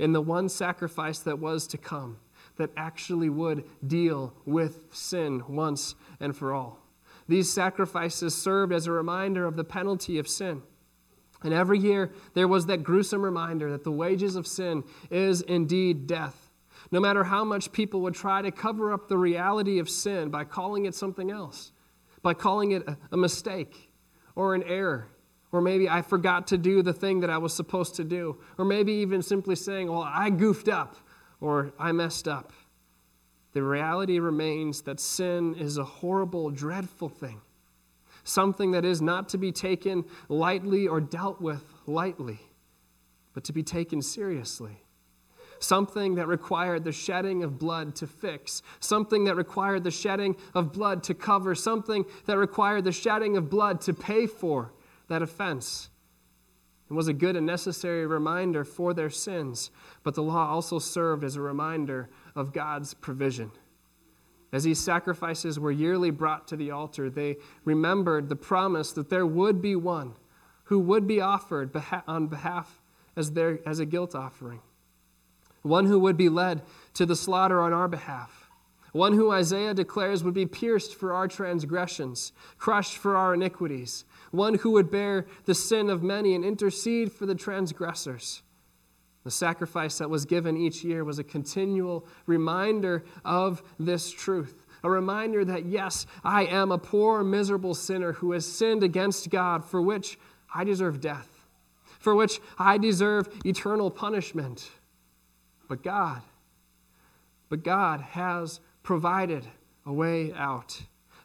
in 0.00 0.10
the 0.10 0.20
one 0.20 0.48
sacrifice 0.48 1.20
that 1.20 1.38
was 1.38 1.68
to 1.68 1.78
come, 1.78 2.16
that 2.56 2.70
actually 2.76 3.28
would 3.28 3.62
deal 3.86 4.34
with 4.46 4.80
sin 4.90 5.44
once 5.48 5.94
and 6.18 6.36
for 6.36 6.52
all. 6.52 6.80
These 7.28 7.52
sacrifices 7.52 8.34
served 8.34 8.72
as 8.72 8.88
a 8.88 8.90
reminder 8.90 9.46
of 9.46 9.54
the 9.54 9.62
penalty 9.62 10.18
of 10.18 10.26
sin. 10.26 10.62
And 11.44 11.54
every 11.54 11.78
year 11.78 12.10
there 12.34 12.48
was 12.48 12.66
that 12.66 12.82
gruesome 12.82 13.22
reminder 13.22 13.70
that 13.70 13.84
the 13.84 13.92
wages 13.92 14.34
of 14.34 14.44
sin 14.44 14.82
is 15.08 15.40
indeed 15.42 16.08
death. 16.08 16.50
No 16.90 16.98
matter 16.98 17.22
how 17.22 17.44
much 17.44 17.70
people 17.70 18.00
would 18.00 18.14
try 18.14 18.42
to 18.42 18.50
cover 18.50 18.92
up 18.92 19.06
the 19.06 19.16
reality 19.16 19.78
of 19.78 19.88
sin 19.88 20.30
by 20.30 20.42
calling 20.42 20.84
it 20.84 20.96
something 20.96 21.30
else, 21.30 21.70
by 22.22 22.34
calling 22.34 22.72
it 22.72 22.88
a 23.12 23.16
mistake 23.16 23.88
or 24.34 24.56
an 24.56 24.64
error, 24.64 25.06
or 25.52 25.60
maybe 25.60 25.88
I 25.88 26.02
forgot 26.02 26.46
to 26.48 26.58
do 26.58 26.82
the 26.82 26.92
thing 26.92 27.20
that 27.20 27.30
I 27.30 27.38
was 27.38 27.52
supposed 27.52 27.96
to 27.96 28.04
do. 28.04 28.38
Or 28.56 28.64
maybe 28.64 28.92
even 28.92 29.22
simply 29.22 29.56
saying, 29.56 29.90
well, 29.90 30.02
I 30.06 30.30
goofed 30.30 30.68
up 30.68 30.96
or 31.40 31.72
I 31.78 31.92
messed 31.92 32.28
up. 32.28 32.52
The 33.52 33.62
reality 33.62 34.20
remains 34.20 34.82
that 34.82 35.00
sin 35.00 35.56
is 35.56 35.76
a 35.76 35.84
horrible, 35.84 36.50
dreadful 36.50 37.08
thing, 37.08 37.40
something 38.22 38.70
that 38.70 38.84
is 38.84 39.02
not 39.02 39.28
to 39.30 39.38
be 39.38 39.50
taken 39.50 40.04
lightly 40.28 40.86
or 40.86 41.00
dealt 41.00 41.40
with 41.40 41.64
lightly, 41.86 42.38
but 43.34 43.42
to 43.44 43.52
be 43.52 43.64
taken 43.64 44.02
seriously. 44.02 44.84
Something 45.58 46.14
that 46.14 46.28
required 46.28 46.84
the 46.84 46.92
shedding 46.92 47.42
of 47.42 47.58
blood 47.58 47.96
to 47.96 48.06
fix, 48.06 48.62
something 48.78 49.24
that 49.24 49.34
required 49.34 49.82
the 49.82 49.90
shedding 49.90 50.36
of 50.54 50.72
blood 50.72 51.02
to 51.02 51.12
cover, 51.12 51.54
something 51.54 52.06
that 52.26 52.38
required 52.38 52.84
the 52.84 52.92
shedding 52.92 53.36
of 53.36 53.50
blood 53.50 53.80
to 53.82 53.92
pay 53.92 54.26
for 54.26 54.72
that 55.10 55.20
offense. 55.22 55.90
And 56.88 56.96
was 56.96 57.08
a 57.08 57.12
good 57.12 57.36
and 57.36 57.44
necessary 57.44 58.06
reminder 58.06 58.64
for 58.64 58.94
their 58.94 59.10
sins, 59.10 59.70
but 60.02 60.14
the 60.14 60.22
law 60.22 60.48
also 60.48 60.78
served 60.78 61.22
as 61.22 61.36
a 61.36 61.40
reminder 61.40 62.08
of 62.34 62.52
God's 62.52 62.94
provision. 62.94 63.50
As 64.52 64.64
these 64.64 64.80
sacrifices 64.80 65.60
were 65.60 65.70
yearly 65.70 66.10
brought 66.10 66.48
to 66.48 66.56
the 66.56 66.70
altar, 66.70 67.10
they 67.10 67.36
remembered 67.64 68.28
the 68.28 68.36
promise 68.36 68.92
that 68.92 69.10
there 69.10 69.26
would 69.26 69.60
be 69.60 69.76
one 69.76 70.14
who 70.64 70.78
would 70.78 71.06
be 71.06 71.20
offered 71.20 71.70
on 72.06 72.26
behalf 72.28 72.80
as, 73.14 73.32
their, 73.32 73.60
as 73.66 73.78
a 73.78 73.86
guilt 73.86 74.14
offering, 74.14 74.60
one 75.62 75.86
who 75.86 75.98
would 75.98 76.16
be 76.16 76.28
led 76.28 76.62
to 76.94 77.06
the 77.06 77.16
slaughter 77.16 77.60
on 77.60 77.72
our 77.72 77.88
behalf, 77.88 78.48
one 78.92 79.12
who 79.12 79.30
Isaiah 79.30 79.74
declares 79.74 80.24
would 80.24 80.34
be 80.34 80.46
pierced 80.46 80.96
for 80.96 81.12
our 81.12 81.28
transgressions, 81.28 82.32
crushed 82.58 82.96
for 82.96 83.16
our 83.16 83.34
iniquities, 83.34 84.04
one 84.30 84.54
who 84.54 84.70
would 84.70 84.90
bear 84.90 85.26
the 85.44 85.54
sin 85.54 85.90
of 85.90 86.02
many 86.02 86.34
and 86.34 86.44
intercede 86.44 87.12
for 87.12 87.26
the 87.26 87.34
transgressors. 87.34 88.42
The 89.24 89.30
sacrifice 89.30 89.98
that 89.98 90.08
was 90.08 90.24
given 90.24 90.56
each 90.56 90.82
year 90.82 91.04
was 91.04 91.18
a 91.18 91.24
continual 91.24 92.06
reminder 92.26 93.04
of 93.24 93.62
this 93.78 94.10
truth. 94.10 94.64
A 94.82 94.90
reminder 94.90 95.44
that, 95.44 95.66
yes, 95.66 96.06
I 96.24 96.46
am 96.46 96.72
a 96.72 96.78
poor, 96.78 97.22
miserable 97.22 97.74
sinner 97.74 98.14
who 98.14 98.32
has 98.32 98.46
sinned 98.46 98.82
against 98.82 99.28
God, 99.28 99.62
for 99.64 99.82
which 99.82 100.18
I 100.54 100.64
deserve 100.64 101.00
death, 101.00 101.28
for 101.98 102.14
which 102.14 102.40
I 102.58 102.78
deserve 102.78 103.28
eternal 103.44 103.90
punishment. 103.90 104.70
But 105.68 105.82
God, 105.82 106.22
but 107.50 107.62
God 107.62 108.00
has 108.00 108.60
provided 108.82 109.46
a 109.84 109.92
way 109.92 110.32
out. 110.32 110.80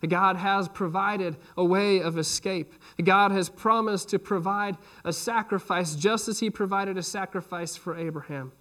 God 0.08 0.36
has 0.36 0.68
provided 0.68 1.38
a 1.58 1.66
way 1.66 2.00
of 2.00 2.18
escape. 2.18 2.74
God 3.04 3.32
has 3.32 3.50
promised 3.50 4.10
to 4.10 4.20
provide 4.20 4.78
a 5.04 5.14
sacrifice 5.14 5.96
just 5.96 6.28
as 6.28 6.40
He 6.40 6.50
provided 6.50 6.98
a 6.98 7.04
sacrifice 7.04 7.75
for 7.75 7.98
Abraham. 7.98 8.52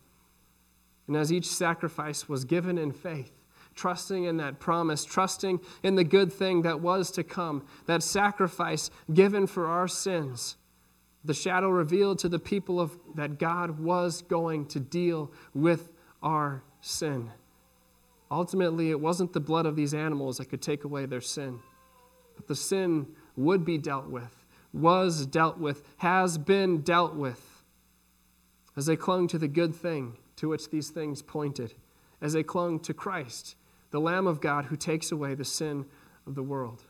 And 1.06 1.16
as 1.16 1.32
each 1.32 1.46
sacrifice 1.46 2.28
was 2.28 2.44
given 2.44 2.78
in 2.78 2.92
faith, 2.92 3.32
trusting 3.74 4.24
in 4.24 4.38
that 4.38 4.58
promise, 4.58 5.04
trusting 5.04 5.60
in 5.82 5.96
the 5.96 6.04
good 6.04 6.32
thing 6.32 6.62
that 6.62 6.80
was 6.80 7.10
to 7.12 7.22
come, 7.22 7.64
that 7.86 8.02
sacrifice 8.02 8.90
given 9.12 9.46
for 9.46 9.66
our 9.66 9.88
sins, 9.88 10.56
the 11.24 11.34
shadow 11.34 11.68
revealed 11.68 12.18
to 12.20 12.28
the 12.28 12.38
people 12.38 12.80
of, 12.80 12.98
that 13.14 13.38
God 13.38 13.80
was 13.80 14.22
going 14.22 14.66
to 14.66 14.80
deal 14.80 15.32
with 15.54 15.90
our 16.22 16.62
sin. 16.80 17.30
Ultimately, 18.34 18.90
it 18.90 18.98
wasn't 18.98 19.32
the 19.32 19.38
blood 19.38 19.64
of 19.64 19.76
these 19.76 19.94
animals 19.94 20.38
that 20.38 20.46
could 20.46 20.60
take 20.60 20.82
away 20.82 21.06
their 21.06 21.20
sin, 21.20 21.60
but 22.34 22.48
the 22.48 22.56
sin 22.56 23.06
would 23.36 23.64
be 23.64 23.78
dealt 23.78 24.08
with, 24.08 24.44
was 24.72 25.24
dealt 25.24 25.58
with, 25.58 25.84
has 25.98 26.36
been 26.36 26.80
dealt 26.80 27.14
with. 27.14 27.62
As 28.76 28.86
they 28.86 28.96
clung 28.96 29.28
to 29.28 29.38
the 29.38 29.46
good 29.46 29.72
thing 29.72 30.16
to 30.34 30.48
which 30.48 30.70
these 30.70 30.90
things 30.90 31.22
pointed, 31.22 31.74
as 32.20 32.32
they 32.32 32.42
clung 32.42 32.80
to 32.80 32.92
Christ, 32.92 33.54
the 33.92 34.00
Lamb 34.00 34.26
of 34.26 34.40
God 34.40 34.64
who 34.64 34.74
takes 34.74 35.12
away 35.12 35.36
the 35.36 35.44
sin 35.44 35.86
of 36.26 36.34
the 36.34 36.42
world. 36.42 36.82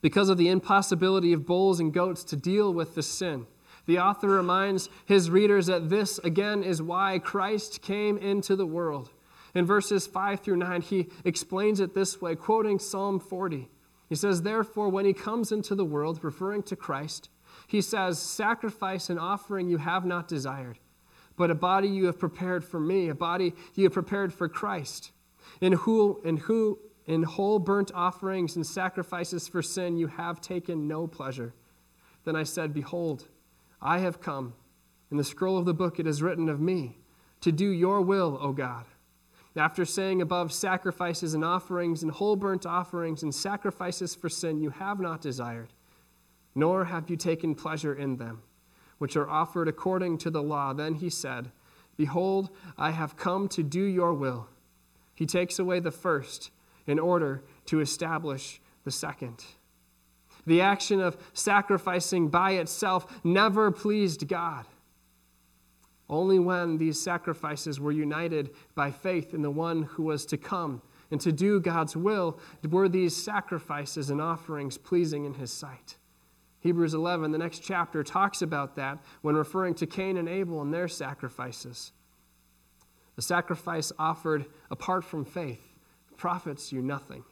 Because 0.00 0.28
of 0.28 0.38
the 0.38 0.48
impossibility 0.48 1.32
of 1.32 1.46
bulls 1.46 1.78
and 1.78 1.94
goats 1.94 2.24
to 2.24 2.34
deal 2.34 2.74
with 2.74 2.96
the 2.96 3.02
sin, 3.04 3.46
the 3.86 4.00
author 4.00 4.30
reminds 4.30 4.88
his 5.04 5.30
readers 5.30 5.66
that 5.66 5.88
this, 5.88 6.18
again, 6.18 6.64
is 6.64 6.82
why 6.82 7.20
Christ 7.20 7.80
came 7.80 8.18
into 8.18 8.56
the 8.56 8.66
world 8.66 9.10
in 9.56 9.64
verses 9.64 10.06
5 10.06 10.40
through 10.40 10.58
9, 10.58 10.82
he 10.82 11.08
explains 11.24 11.80
it 11.80 11.94
this 11.94 12.20
way, 12.20 12.36
quoting 12.36 12.78
Psalm 12.78 13.18
40. 13.18 13.70
He 14.06 14.14
says, 14.14 14.42
Therefore, 14.42 14.90
when 14.90 15.06
he 15.06 15.14
comes 15.14 15.50
into 15.50 15.74
the 15.74 15.82
world, 15.82 16.22
referring 16.22 16.62
to 16.64 16.76
Christ, 16.76 17.30
he 17.66 17.80
says, 17.80 18.18
Sacrifice 18.18 19.08
and 19.08 19.18
offering 19.18 19.70
you 19.70 19.78
have 19.78 20.04
not 20.04 20.28
desired, 20.28 20.78
but 21.38 21.50
a 21.50 21.54
body 21.54 21.88
you 21.88 22.04
have 22.04 22.18
prepared 22.18 22.66
for 22.66 22.78
me, 22.78 23.08
a 23.08 23.14
body 23.14 23.54
you 23.74 23.84
have 23.84 23.94
prepared 23.94 24.34
for 24.34 24.46
Christ, 24.46 25.12
in 25.62 25.72
who, 25.72 26.20
in 26.22 26.36
who 26.36 26.78
in 27.06 27.22
whole 27.22 27.58
burnt 27.58 27.90
offerings 27.94 28.56
and 28.56 28.66
sacrifices 28.66 29.48
for 29.48 29.62
sin 29.62 29.96
you 29.96 30.08
have 30.08 30.38
taken 30.42 30.86
no 30.86 31.06
pleasure. 31.06 31.54
Then 32.24 32.36
I 32.36 32.42
said, 32.42 32.74
Behold, 32.74 33.24
I 33.80 34.00
have 34.00 34.20
come. 34.20 34.52
In 35.10 35.16
the 35.16 35.24
scroll 35.24 35.56
of 35.56 35.64
the 35.64 35.72
book 35.72 35.98
it 35.98 36.06
is 36.06 36.20
written 36.20 36.50
of 36.50 36.60
me, 36.60 36.98
to 37.40 37.50
do 37.50 37.70
your 37.70 38.02
will, 38.02 38.38
O 38.38 38.52
God. 38.52 38.84
After 39.56 39.86
saying 39.86 40.20
above 40.20 40.52
sacrifices 40.52 41.32
and 41.32 41.44
offerings 41.44 42.02
and 42.02 42.12
whole 42.12 42.36
burnt 42.36 42.66
offerings 42.66 43.22
and 43.22 43.34
sacrifices 43.34 44.14
for 44.14 44.28
sin, 44.28 44.60
you 44.60 44.70
have 44.70 45.00
not 45.00 45.22
desired, 45.22 45.72
nor 46.54 46.84
have 46.84 47.08
you 47.08 47.16
taken 47.16 47.54
pleasure 47.54 47.94
in 47.94 48.16
them, 48.16 48.42
which 48.98 49.16
are 49.16 49.28
offered 49.28 49.66
according 49.66 50.18
to 50.18 50.30
the 50.30 50.42
law. 50.42 50.74
Then 50.74 50.96
he 50.96 51.08
said, 51.08 51.50
Behold, 51.96 52.50
I 52.76 52.90
have 52.90 53.16
come 53.16 53.48
to 53.48 53.62
do 53.62 53.82
your 53.82 54.12
will. 54.12 54.48
He 55.14 55.24
takes 55.24 55.58
away 55.58 55.80
the 55.80 55.90
first 55.90 56.50
in 56.86 56.98
order 56.98 57.42
to 57.66 57.80
establish 57.80 58.60
the 58.84 58.90
second. 58.90 59.44
The 60.46 60.60
action 60.60 61.00
of 61.00 61.16
sacrificing 61.32 62.28
by 62.28 62.52
itself 62.52 63.06
never 63.24 63.70
pleased 63.70 64.28
God. 64.28 64.66
Only 66.08 66.38
when 66.38 66.78
these 66.78 67.00
sacrifices 67.00 67.80
were 67.80 67.92
united 67.92 68.50
by 68.74 68.90
faith 68.90 69.34
in 69.34 69.42
the 69.42 69.50
one 69.50 69.82
who 69.82 70.04
was 70.04 70.24
to 70.26 70.36
come 70.36 70.82
and 71.10 71.20
to 71.20 71.32
do 71.32 71.60
God's 71.60 71.96
will 71.96 72.38
were 72.68 72.88
these 72.88 73.16
sacrifices 73.16 74.10
and 74.10 74.20
offerings 74.20 74.78
pleasing 74.78 75.24
in 75.24 75.34
his 75.34 75.52
sight. 75.52 75.96
Hebrews 76.60 76.94
11, 76.94 77.32
the 77.32 77.38
next 77.38 77.60
chapter, 77.60 78.02
talks 78.02 78.42
about 78.42 78.76
that 78.76 78.98
when 79.22 79.36
referring 79.36 79.74
to 79.74 79.86
Cain 79.86 80.16
and 80.16 80.28
Abel 80.28 80.62
and 80.62 80.72
their 80.72 80.88
sacrifices. 80.88 81.92
The 83.14 83.22
sacrifice 83.22 83.92
offered 83.98 84.46
apart 84.70 85.04
from 85.04 85.24
faith 85.24 85.76
profits 86.16 86.72
you 86.72 86.82
nothing. 86.82 87.24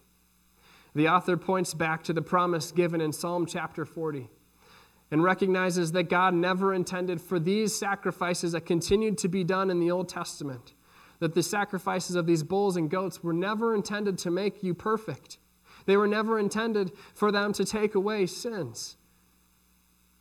The 0.95 1.09
author 1.09 1.37
points 1.37 1.75
back 1.75 2.04
to 2.04 2.12
the 2.12 2.23
promise 2.23 2.71
given 2.71 3.00
in 3.00 3.12
Psalm 3.12 3.47
chapter 3.47 3.85
40 3.85 4.28
and 5.14 5.23
recognizes 5.23 5.92
that 5.92 6.09
God 6.09 6.35
never 6.35 6.75
intended 6.75 7.21
for 7.21 7.38
these 7.38 7.73
sacrifices 7.73 8.50
that 8.50 8.66
continued 8.66 9.16
to 9.18 9.28
be 9.28 9.44
done 9.44 9.71
in 9.71 9.78
the 9.78 9.88
Old 9.88 10.09
Testament, 10.09 10.75
that 11.21 11.35
the 11.35 11.42
sacrifices 11.44 12.16
of 12.16 12.26
these 12.26 12.42
bulls 12.42 12.76
and 12.76 12.90
goats 12.90 13.23
were 13.23 13.33
never 13.33 13.76
intended 13.76 14.18
to 14.18 14.30
make 14.33 14.64
you 14.64 14.75
perfect. 14.75 15.38
They 15.87 15.97
were 15.97 16.09
never 16.09 16.37
intended 16.37 16.90
for 17.14 17.30
them 17.30 17.52
to 17.52 17.64
take 17.64 17.94
away 17.94 18.26
sins. 18.26 18.97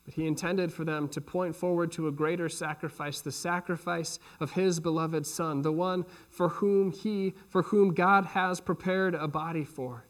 But 0.06 0.14
he 0.14 0.28
intended 0.28 0.72
for 0.72 0.86
them 0.86 1.08
to 1.08 1.22
point 1.22 1.56
forward 1.56 1.92
to 1.94 2.08
a 2.08 2.12
greater 2.12 2.48
sacrifice, 2.48 3.20
the 3.20 3.32
sacrifice 3.32 4.20
of 4.40 4.52
his 4.52 4.80
beloved 4.80 5.26
Son, 5.26 5.64
the 5.64 5.72
one 5.72 6.06
for 6.30 6.50
whom 6.50 6.92
he, 6.92 7.34
for 7.50 7.64
whom 7.64 7.96
God 7.96 8.26
has 8.26 8.62
prepared 8.62 9.16
a 9.16 9.28
body 9.28 9.64
for. 9.64 10.06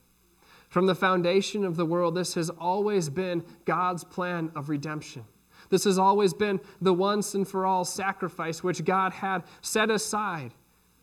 From 0.73 0.87
the 0.87 0.95
foundation 0.95 1.65
of 1.65 1.75
the 1.75 1.85
world, 1.85 2.15
this 2.15 2.33
has 2.33 2.49
always 2.49 3.07
been 3.07 3.43
God's 3.63 4.03
plan 4.03 4.51
of 4.55 4.69
redemption. 4.69 5.23
This 5.69 5.83
has 5.83 5.99
always 5.99 6.33
been 6.33 6.59
the 6.81 6.95
once 6.95 7.35
and 7.35 7.47
for 7.47 7.63
all 7.63 7.85
sacrifice 7.85 8.63
which 8.63 8.83
God 8.83 9.13
had 9.13 9.43
set 9.61 9.91
aside 9.91 10.55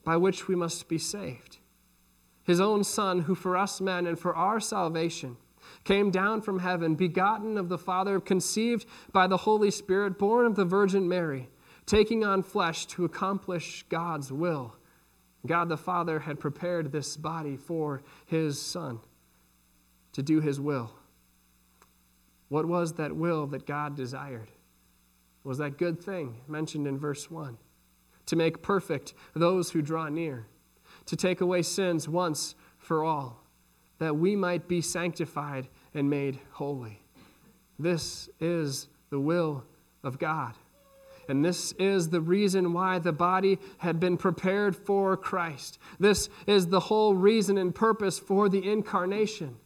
by 0.03 0.17
which 0.17 0.49
we 0.49 0.57
must 0.57 0.89
be 0.89 0.99
saved. 0.99 1.59
His 2.43 2.61
own 2.61 2.83
Son, 2.83 3.21
who 3.21 3.37
for 3.37 3.57
us 3.57 3.81
men 3.81 4.09
and 4.09 4.19
for 4.19 4.35
our 4.35 4.59
salvation 4.59 5.37
came 5.85 6.11
down 6.11 6.43
from 6.43 6.59
heaven, 6.59 6.97
begotten 6.97 7.57
of 7.57 7.69
the 7.69 7.79
Father, 7.79 8.19
conceived 8.19 8.87
by 9.13 9.29
the 9.29 9.37
Holy 9.37 9.71
Spirit, 9.71 10.19
born 10.19 10.47
of 10.47 10.57
the 10.57 10.65
Virgin 10.65 11.09
Mary, 11.09 11.49
taking 11.87 12.25
on 12.25 12.43
flesh 12.43 12.87
to 12.87 13.05
accomplish 13.05 13.85
God's 13.89 14.33
will. 14.33 14.75
God 15.47 15.69
the 15.69 15.77
Father 15.77 16.19
had 16.19 16.41
prepared 16.41 16.91
this 16.91 17.17
body 17.17 17.57
for 17.57 18.03
his 18.27 18.61
Son 18.61 18.99
to 20.13 20.23
do 20.23 20.41
his 20.41 20.61
will. 20.61 20.91
What 22.49 22.67
was 22.67 22.95
that 22.95 23.15
will 23.15 23.47
that 23.49 23.67
God 23.67 23.97
desired? 23.97 24.49
Was 25.45 25.59
that 25.59 25.79
good 25.79 26.03
thing 26.03 26.37
mentioned 26.49 26.87
in 26.87 26.99
verse 26.99 27.31
1? 27.31 27.57
To 28.27 28.37
make 28.37 28.63
perfect 28.63 29.15
those 29.35 29.71
who 29.71 29.83
draw 29.83 30.09
near, 30.09 30.47
to 31.07 31.17
take 31.17 31.41
away 31.41 31.63
sins 31.63 32.09
once 32.09 32.55
for 32.79 33.05
all, 33.05 33.45
that 33.99 34.17
we 34.17 34.37
might 34.37 34.69
be 34.69 34.81
sanctified 34.81 35.69
and 35.95 36.11
made 36.11 36.39
holy. 36.53 37.03
This 37.79 38.29
is 38.41 38.89
the 39.11 39.21
will 39.21 39.65
of 40.03 40.19
God. 40.19 40.55
And 41.29 41.45
this 41.45 41.73
is 41.73 42.09
the 42.09 42.21
reason 42.21 42.73
why 42.73 42.99
the 42.99 43.13
body 43.13 43.59
had 43.79 44.01
been 44.01 44.17
prepared 44.17 44.75
for 44.75 45.17
Christ. 45.17 45.79
This 46.01 46.29
is 46.47 46.67
the 46.67 46.81
whole 46.81 47.15
reason 47.15 47.57
and 47.57 47.73
purpose 47.73 48.19
for 48.19 48.49
the 48.49 48.69
incarnation. 48.69 49.57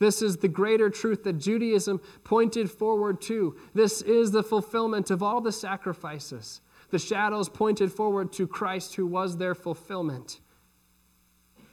This 0.00 0.22
is 0.22 0.38
the 0.38 0.48
greater 0.48 0.88
truth 0.88 1.22
that 1.24 1.34
Judaism 1.34 2.00
pointed 2.24 2.70
forward 2.70 3.20
to. 3.22 3.54
This 3.74 4.00
is 4.00 4.32
the 4.32 4.42
fulfillment 4.42 5.10
of 5.10 5.22
all 5.22 5.42
the 5.42 5.52
sacrifices. 5.52 6.62
The 6.88 6.98
shadows 6.98 7.48
pointed 7.48 7.92
forward 7.92 8.32
to 8.32 8.48
Christ, 8.48 8.96
who 8.96 9.06
was 9.06 9.36
their 9.36 9.54
fulfillment. 9.54 10.40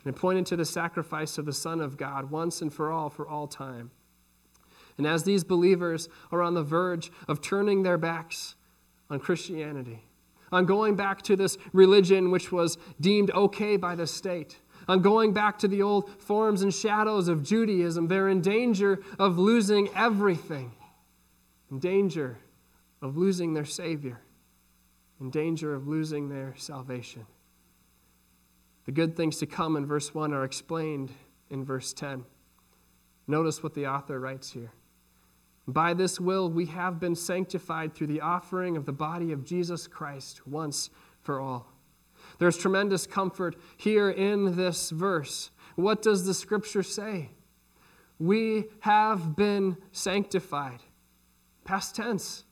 And 0.04 0.14
it 0.14 0.20
pointed 0.20 0.46
to 0.48 0.58
the 0.58 0.66
sacrifice 0.66 1.38
of 1.38 1.46
the 1.46 1.54
Son 1.54 1.80
of 1.80 1.98
God 1.98 2.30
once 2.30 2.62
and 2.62 2.72
for 2.72 2.92
all, 2.92 3.10
for 3.10 3.28
all 3.28 3.48
time. 3.48 3.92
And 4.98 5.08
as 5.08 5.24
these 5.24 5.44
believers 5.46 6.10
are 6.32 6.42
on 6.42 6.54
the 6.54 6.64
verge 6.64 7.12
of 7.30 7.42
turning 7.42 7.84
their 7.84 7.98
backs 7.98 8.56
on 9.10 9.20
Christianity, 9.20 10.04
on 10.52 10.66
going 10.66 10.96
back 10.96 11.22
to 11.24 11.36
this 11.36 11.58
religion 11.72 12.30
which 12.30 12.52
was 12.52 12.78
deemed 13.00 13.32
okay 13.32 13.78
by 13.78 13.96
the 13.96 14.08
state, 14.08 14.58
on 14.88 15.02
going 15.02 15.34
back 15.34 15.60
to 15.60 15.68
the 15.68 15.82
old 15.82 16.10
forms 16.22 16.62
and 16.62 16.74
shadows 16.74 17.28
of 17.28 17.44
Judaism. 17.44 18.08
They're 18.08 18.30
in 18.30 18.42
danger 18.42 19.00
of 19.20 19.38
losing 19.38 19.90
everything, 19.96 20.72
in 21.70 21.80
danger 21.80 22.38
of 23.02 23.18
losing 23.18 23.54
their 23.54 23.66
Savior, 23.66 24.22
in 25.20 25.30
danger 25.30 25.74
of 25.74 25.88
losing 25.88 26.30
their 26.30 26.54
salvation. 26.58 27.26
The 28.86 28.92
good 28.92 29.18
things 29.18 29.38
to 29.40 29.46
come 29.46 29.76
in 29.76 29.86
verse 29.86 30.14
1 30.14 30.34
are 30.34 30.46
explained 30.46 31.12
in 31.50 31.66
verse 31.66 31.94
10. 31.94 32.24
Notice 33.28 33.62
what 33.62 33.74
the 33.74 33.88
author 33.88 34.20
writes 34.20 34.52
here. 34.52 34.72
By 35.68 35.94
this 35.94 36.20
will 36.20 36.50
we 36.50 36.68
have 36.68 36.98
been 36.98 37.16
sanctified 37.16 37.94
through 37.94 38.08
the 38.08 38.22
offering 38.22 38.78
of 38.78 38.86
the 38.86 38.94
body 38.94 39.34
of 39.34 39.44
Jesus 39.44 39.86
Christ 39.86 40.48
once 40.48 40.90
for 41.22 41.42
all. 41.42 41.74
There's 42.40 42.58
tremendous 42.58 43.08
comfort 43.08 43.56
here 43.78 44.10
in 44.10 44.56
this 44.56 44.92
verse. 44.92 45.52
What 45.76 46.02
does 46.02 46.26
the 46.26 46.34
scripture 46.34 46.84
say? 46.84 47.30
We 48.20 48.66
have 48.82 49.36
been 49.36 49.78
sanctified. 49.92 50.82
Past 51.64 51.96
tense. 51.96 52.46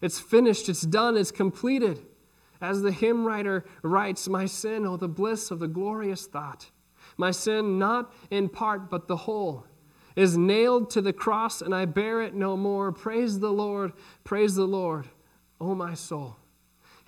It's 0.00 0.20
finished, 0.20 0.68
it's 0.68 0.82
done, 0.82 1.16
it's 1.16 1.32
completed. 1.32 2.04
As 2.60 2.82
the 2.82 2.92
hymn 2.92 3.24
writer 3.24 3.64
writes, 3.82 4.28
My 4.28 4.46
sin, 4.46 4.86
oh, 4.86 4.96
the 4.96 5.08
bliss 5.08 5.50
of 5.50 5.58
the 5.58 5.68
glorious 5.68 6.26
thought. 6.26 6.70
My 7.16 7.30
sin, 7.30 7.78
not 7.78 8.12
in 8.30 8.48
part, 8.48 8.90
but 8.90 9.08
the 9.08 9.16
whole, 9.16 9.66
is 10.14 10.36
nailed 10.36 10.90
to 10.90 11.00
the 11.00 11.12
cross, 11.12 11.62
and 11.62 11.74
I 11.74 11.84
bear 11.84 12.22
it 12.22 12.34
no 12.34 12.56
more. 12.56 12.92
Praise 12.92 13.38
the 13.40 13.52
Lord, 13.52 13.92
praise 14.24 14.54
the 14.54 14.66
Lord, 14.66 15.08
oh, 15.60 15.74
my 15.74 15.94
soul 15.94 16.36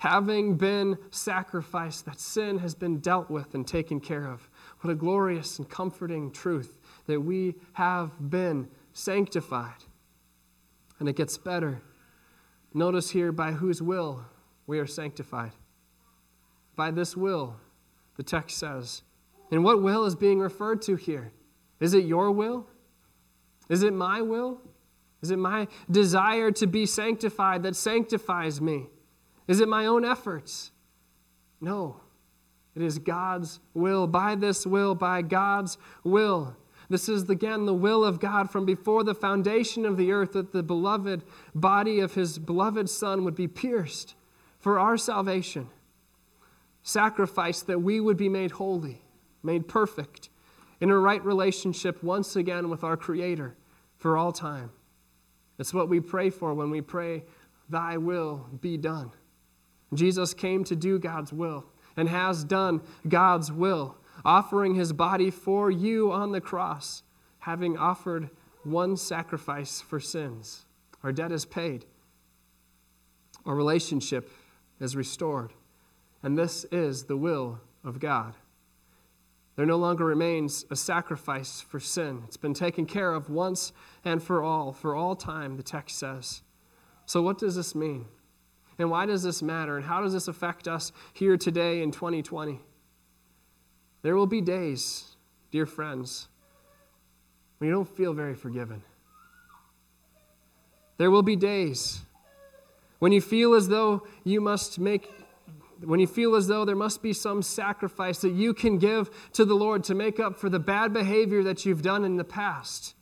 having 0.01 0.55
been 0.55 0.97
sacrificed, 1.11 2.05
that 2.05 2.19
sin 2.19 2.57
has 2.57 2.73
been 2.73 2.97
dealt 2.97 3.29
with 3.29 3.53
and 3.53 3.67
taken 3.67 3.99
care 3.99 4.25
of. 4.25 4.49
What 4.79 4.89
a 4.89 4.95
glorious 4.95 5.59
and 5.59 5.69
comforting 5.69 6.31
truth 6.31 6.79
that 7.05 7.21
we 7.21 7.53
have 7.73 8.09
been 8.31 8.67
sanctified. 8.93 9.83
And 10.97 11.07
it 11.07 11.15
gets 11.15 11.37
better. 11.37 11.83
Notice 12.73 13.11
here 13.11 13.31
by 13.31 13.51
whose 13.51 13.79
will 13.79 14.25
we 14.65 14.79
are 14.79 14.87
sanctified. 14.87 15.51
By 16.75 16.89
this 16.89 17.15
will, 17.15 17.57
the 18.17 18.23
text 18.23 18.57
says. 18.57 19.03
And 19.51 19.63
what 19.63 19.83
will 19.83 20.05
is 20.05 20.15
being 20.15 20.39
referred 20.39 20.81
to 20.83 20.95
here? 20.95 21.31
Is 21.79 21.93
it 21.93 22.05
your 22.05 22.31
will? 22.31 22.65
Is 23.69 23.83
it 23.83 23.93
my 23.93 24.19
will? 24.23 24.61
Is 25.21 25.29
it 25.29 25.37
my 25.37 25.67
desire 25.91 26.49
to 26.53 26.65
be 26.65 26.87
sanctified 26.87 27.61
that 27.61 27.75
sanctifies 27.75 28.59
me? 28.59 28.87
Is 29.51 29.59
it 29.59 29.67
my 29.67 29.85
own 29.85 30.05
efforts? 30.05 30.71
No. 31.59 31.97
It 32.73 32.81
is 32.81 32.99
God's 32.99 33.59
will. 33.73 34.07
By 34.07 34.35
this 34.35 34.65
will, 34.65 34.95
by 34.95 35.21
God's 35.21 35.77
will. 36.05 36.55
This 36.89 37.09
is 37.09 37.29
again 37.29 37.65
the 37.65 37.73
will 37.73 38.05
of 38.05 38.21
God 38.21 38.49
from 38.49 38.65
before 38.65 39.03
the 39.03 39.13
foundation 39.13 39.85
of 39.85 39.97
the 39.97 40.13
earth 40.13 40.31
that 40.31 40.53
the 40.53 40.63
beloved 40.63 41.25
body 41.53 41.99
of 41.99 42.13
his 42.13 42.39
beloved 42.39 42.89
Son 42.89 43.25
would 43.25 43.35
be 43.35 43.49
pierced 43.49 44.15
for 44.57 44.79
our 44.79 44.95
salvation. 44.95 45.67
Sacrifice 46.81 47.61
that 47.61 47.81
we 47.81 47.99
would 47.99 48.15
be 48.15 48.29
made 48.29 48.51
holy, 48.51 49.01
made 49.43 49.67
perfect, 49.67 50.29
in 50.79 50.89
a 50.89 50.97
right 50.97 51.25
relationship 51.25 52.01
once 52.01 52.37
again 52.37 52.69
with 52.69 52.85
our 52.85 52.95
Creator 52.95 53.57
for 53.97 54.15
all 54.15 54.31
time. 54.31 54.71
It's 55.59 55.73
what 55.73 55.89
we 55.89 55.99
pray 55.99 56.29
for 56.29 56.53
when 56.53 56.69
we 56.69 56.79
pray, 56.79 57.25
Thy 57.67 57.97
will 57.97 58.47
be 58.61 58.77
done. 58.77 59.11
Jesus 59.93 60.33
came 60.33 60.63
to 60.65 60.75
do 60.75 60.99
God's 60.99 61.33
will 61.33 61.65
and 61.97 62.09
has 62.09 62.43
done 62.43 62.81
God's 63.07 63.51
will, 63.51 63.97
offering 64.23 64.75
his 64.75 64.93
body 64.93 65.29
for 65.29 65.69
you 65.69 66.11
on 66.11 66.31
the 66.31 66.41
cross, 66.41 67.03
having 67.39 67.77
offered 67.77 68.29
one 68.63 68.95
sacrifice 68.95 69.81
for 69.81 69.99
sins. 69.99 70.65
Our 71.03 71.11
debt 71.11 71.31
is 71.31 71.45
paid, 71.45 71.85
our 73.45 73.55
relationship 73.55 74.29
is 74.79 74.95
restored, 74.95 75.53
and 76.23 76.37
this 76.37 76.65
is 76.71 77.05
the 77.05 77.17
will 77.17 77.59
of 77.83 77.99
God. 77.99 78.35
There 79.55 79.65
no 79.65 79.77
longer 79.77 80.05
remains 80.05 80.65
a 80.71 80.75
sacrifice 80.75 81.59
for 81.59 81.79
sin. 81.79 82.23
It's 82.25 82.37
been 82.37 82.53
taken 82.53 82.85
care 82.85 83.13
of 83.13 83.29
once 83.29 83.73
and 84.05 84.23
for 84.23 84.41
all, 84.41 84.71
for 84.71 84.95
all 84.95 85.15
time, 85.15 85.57
the 85.57 85.63
text 85.63 85.99
says. 85.99 86.41
So, 87.05 87.21
what 87.21 87.37
does 87.37 87.55
this 87.55 87.75
mean? 87.75 88.05
And 88.77 88.89
why 88.89 89.05
does 89.05 89.23
this 89.23 89.41
matter? 89.41 89.77
And 89.77 89.85
how 89.85 90.01
does 90.01 90.13
this 90.13 90.27
affect 90.27 90.67
us 90.67 90.91
here 91.13 91.37
today 91.37 91.81
in 91.81 91.91
2020? 91.91 92.59
There 94.01 94.15
will 94.15 94.27
be 94.27 94.41
days, 94.41 95.15
dear 95.51 95.65
friends, 95.65 96.27
when 97.57 97.69
you 97.69 97.75
don't 97.75 97.87
feel 97.87 98.13
very 98.13 98.33
forgiven. 98.33 98.81
There 100.97 101.11
will 101.11 101.23
be 101.23 101.35
days 101.35 102.01
when 102.99 103.11
you 103.11 103.21
feel 103.21 103.55
as 103.55 103.67
though 103.67 104.05
you 104.23 104.39
must 104.39 104.79
make 104.79 105.09
when 105.83 105.99
you 105.99 106.05
feel 106.05 106.35
as 106.35 106.47
though 106.47 106.63
there 106.63 106.75
must 106.75 107.01
be 107.01 107.11
some 107.11 107.41
sacrifice 107.41 108.19
that 108.19 108.29
you 108.33 108.53
can 108.53 108.77
give 108.77 109.09
to 109.33 109.43
the 109.43 109.55
Lord 109.55 109.83
to 109.85 109.95
make 109.95 110.19
up 110.19 110.37
for 110.37 110.47
the 110.47 110.59
bad 110.59 110.93
behavior 110.93 111.41
that 111.41 111.65
you've 111.65 111.81
done 111.81 112.05
in 112.05 112.17
the 112.17 112.23
past. 112.23 112.93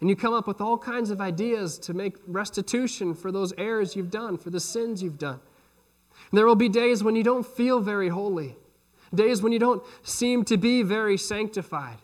And 0.00 0.08
you 0.08 0.14
come 0.14 0.34
up 0.34 0.46
with 0.46 0.60
all 0.60 0.78
kinds 0.78 1.10
of 1.10 1.20
ideas 1.20 1.78
to 1.80 1.94
make 1.94 2.16
restitution 2.26 3.14
for 3.14 3.32
those 3.32 3.52
errors 3.58 3.96
you've 3.96 4.10
done, 4.10 4.38
for 4.38 4.50
the 4.50 4.60
sins 4.60 5.02
you've 5.02 5.18
done. 5.18 5.40
And 6.30 6.38
there 6.38 6.46
will 6.46 6.54
be 6.54 6.68
days 6.68 7.02
when 7.02 7.16
you 7.16 7.24
don't 7.24 7.46
feel 7.46 7.80
very 7.80 8.08
holy, 8.08 8.56
days 9.14 9.42
when 9.42 9.52
you 9.52 9.58
don't 9.58 9.82
seem 10.02 10.44
to 10.44 10.56
be 10.56 10.82
very 10.82 11.16
sanctified. 11.16 11.98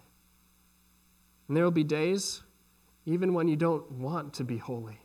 And 1.46 1.56
there 1.56 1.64
will 1.64 1.70
be 1.70 1.84
days 1.84 2.42
even 3.06 3.34
when 3.34 3.48
you 3.48 3.56
don't 3.56 3.90
want 3.92 4.34
to 4.34 4.44
be 4.44 4.56
holy. 4.56 4.98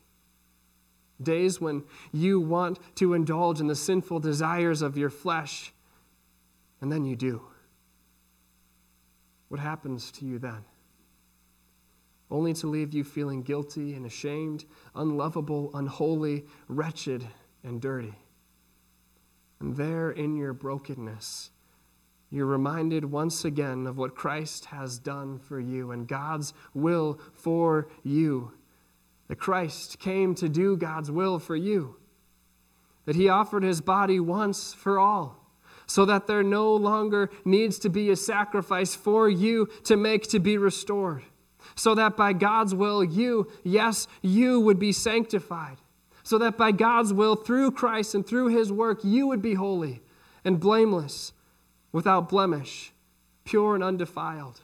Days 1.21 1.59
when 1.59 1.83
you 2.13 2.39
want 2.39 2.79
to 2.95 3.13
indulge 3.13 3.59
in 3.59 3.67
the 3.67 3.75
sinful 3.75 4.19
desires 4.21 4.81
of 4.81 4.97
your 4.97 5.09
flesh, 5.09 5.73
and 6.81 6.89
then 6.89 7.03
you 7.03 7.17
do. 7.17 7.41
What 9.49 9.59
happens 9.59 10.11
to 10.13 10.25
you 10.25 10.39
then? 10.39 10.63
Only 12.31 12.53
to 12.53 12.67
leave 12.67 12.93
you 12.93 13.03
feeling 13.03 13.41
guilty 13.41 13.95
and 13.95 14.05
ashamed, 14.05 14.65
unlovable, 14.95 15.71
unholy, 15.73 16.45
wretched, 16.67 17.27
and 17.63 17.81
dirty. 17.81 18.13
And 19.59 19.75
there 19.75 20.11
in 20.11 20.35
your 20.35 20.53
brokenness, 20.53 21.51
you're 22.29 22.45
reminded 22.45 23.05
once 23.05 23.43
again 23.43 23.87
of 23.87 23.97
what 23.97 24.15
Christ 24.15 24.65
has 24.65 24.99
done 24.99 25.39
for 25.39 25.59
you 25.59 25.91
and 25.91 26.07
God's 26.07 26.53
will 26.73 27.19
for 27.33 27.87
you. 28.03 28.53
That 29.27 29.37
Christ 29.37 29.99
came 29.99 30.35
to 30.35 30.47
do 30.47 30.77
God's 30.77 31.09
will 31.09 31.39
for 31.39 31.55
you. 31.55 31.95
That 33.05 33.15
he 33.15 33.27
offered 33.27 33.63
his 33.63 33.81
body 33.81 34.19
once 34.19 34.73
for 34.73 34.99
all, 34.99 35.43
so 35.87 36.05
that 36.05 36.27
there 36.27 36.43
no 36.43 36.75
longer 36.75 37.31
needs 37.43 37.79
to 37.79 37.89
be 37.89 38.11
a 38.11 38.15
sacrifice 38.15 38.93
for 38.93 39.27
you 39.27 39.67
to 39.85 39.97
make 39.97 40.27
to 40.29 40.39
be 40.39 40.57
restored. 40.57 41.23
So 41.79 41.95
that 41.95 42.17
by 42.17 42.33
God's 42.33 42.75
will, 42.75 43.05
you, 43.05 43.49
yes, 43.63 44.05
you 44.21 44.59
would 44.59 44.79
be 44.79 44.91
sanctified. 44.91 45.77
So 46.23 46.37
that 46.39 46.57
by 46.57 46.73
God's 46.73 47.13
will, 47.13 47.37
through 47.37 47.71
Christ 47.71 48.13
and 48.13 48.27
through 48.27 48.49
his 48.49 48.69
work, 48.69 48.99
you 49.01 49.27
would 49.27 49.41
be 49.41 49.53
holy 49.53 50.01
and 50.43 50.59
blameless 50.59 51.31
without 51.93 52.27
blemish, 52.27 52.91
pure 53.45 53.75
and 53.75 53.83
undefiled, 53.83 54.59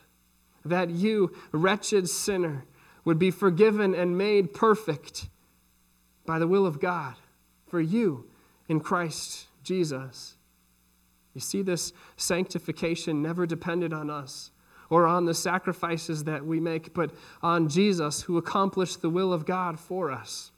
that 0.65 0.89
you, 0.89 1.33
wretched 1.53 2.09
sinner, 2.09 2.65
would 3.05 3.17
be 3.17 3.31
forgiven 3.31 3.95
and 3.95 4.17
made 4.17 4.53
perfect 4.53 5.29
by 6.25 6.37
the 6.37 6.47
will 6.47 6.65
of 6.65 6.81
God 6.81 7.15
for 7.65 7.79
you 7.79 8.25
in 8.67 8.81
Christ 8.81 9.47
Jesus. 9.63 10.35
You 11.33 11.39
see, 11.39 11.61
this 11.61 11.93
sanctification 12.17 13.21
never 13.21 13.45
depended 13.45 13.93
on 13.93 14.09
us 14.09 14.51
or 14.89 15.07
on 15.07 15.25
the 15.25 15.33
sacrifices 15.33 16.23
that 16.25 16.45
we 16.45 16.59
make, 16.59 16.93
but 16.93 17.11
on 17.41 17.69
Jesus 17.69 18.23
who 18.23 18.37
accomplished 18.37 19.01
the 19.01 19.09
will 19.09 19.33
of 19.33 19.45
God 19.45 19.79
for 19.79 20.11
us. 20.11 20.51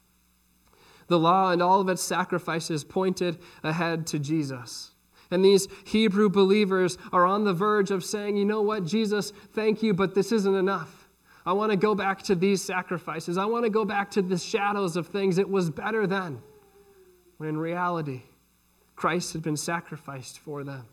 The 1.06 1.18
law 1.18 1.50
and 1.50 1.62
all 1.62 1.80
of 1.80 1.88
its 1.88 2.02
sacrifices 2.02 2.84
pointed 2.84 3.38
ahead 3.62 4.06
to 4.08 4.18
Jesus. 4.18 4.92
And 5.30 5.44
these 5.44 5.68
Hebrew 5.84 6.28
believers 6.28 6.96
are 7.12 7.26
on 7.26 7.44
the 7.44 7.52
verge 7.52 7.90
of 7.90 8.04
saying, 8.04 8.36
you 8.36 8.44
know 8.44 8.62
what, 8.62 8.84
Jesus, 8.84 9.32
thank 9.52 9.82
you, 9.82 9.92
but 9.94 10.14
this 10.14 10.32
isn't 10.32 10.54
enough. 10.54 11.08
I 11.44 11.52
want 11.52 11.70
to 11.70 11.76
go 11.76 11.94
back 11.94 12.22
to 12.24 12.34
these 12.34 12.62
sacrifices. 12.62 13.38
I 13.38 13.46
want 13.46 13.64
to 13.64 13.70
go 13.70 13.84
back 13.84 14.10
to 14.12 14.22
the 14.22 14.36
shadows 14.36 14.96
of 14.96 15.06
things. 15.06 15.38
It 15.38 15.48
was 15.48 15.70
better 15.70 16.06
then. 16.06 16.42
When 17.38 17.48
in 17.48 17.56
reality, 17.56 18.22
Christ 18.96 19.32
had 19.32 19.42
been 19.42 19.56
sacrificed 19.56 20.38
for 20.40 20.64
them. 20.64 20.86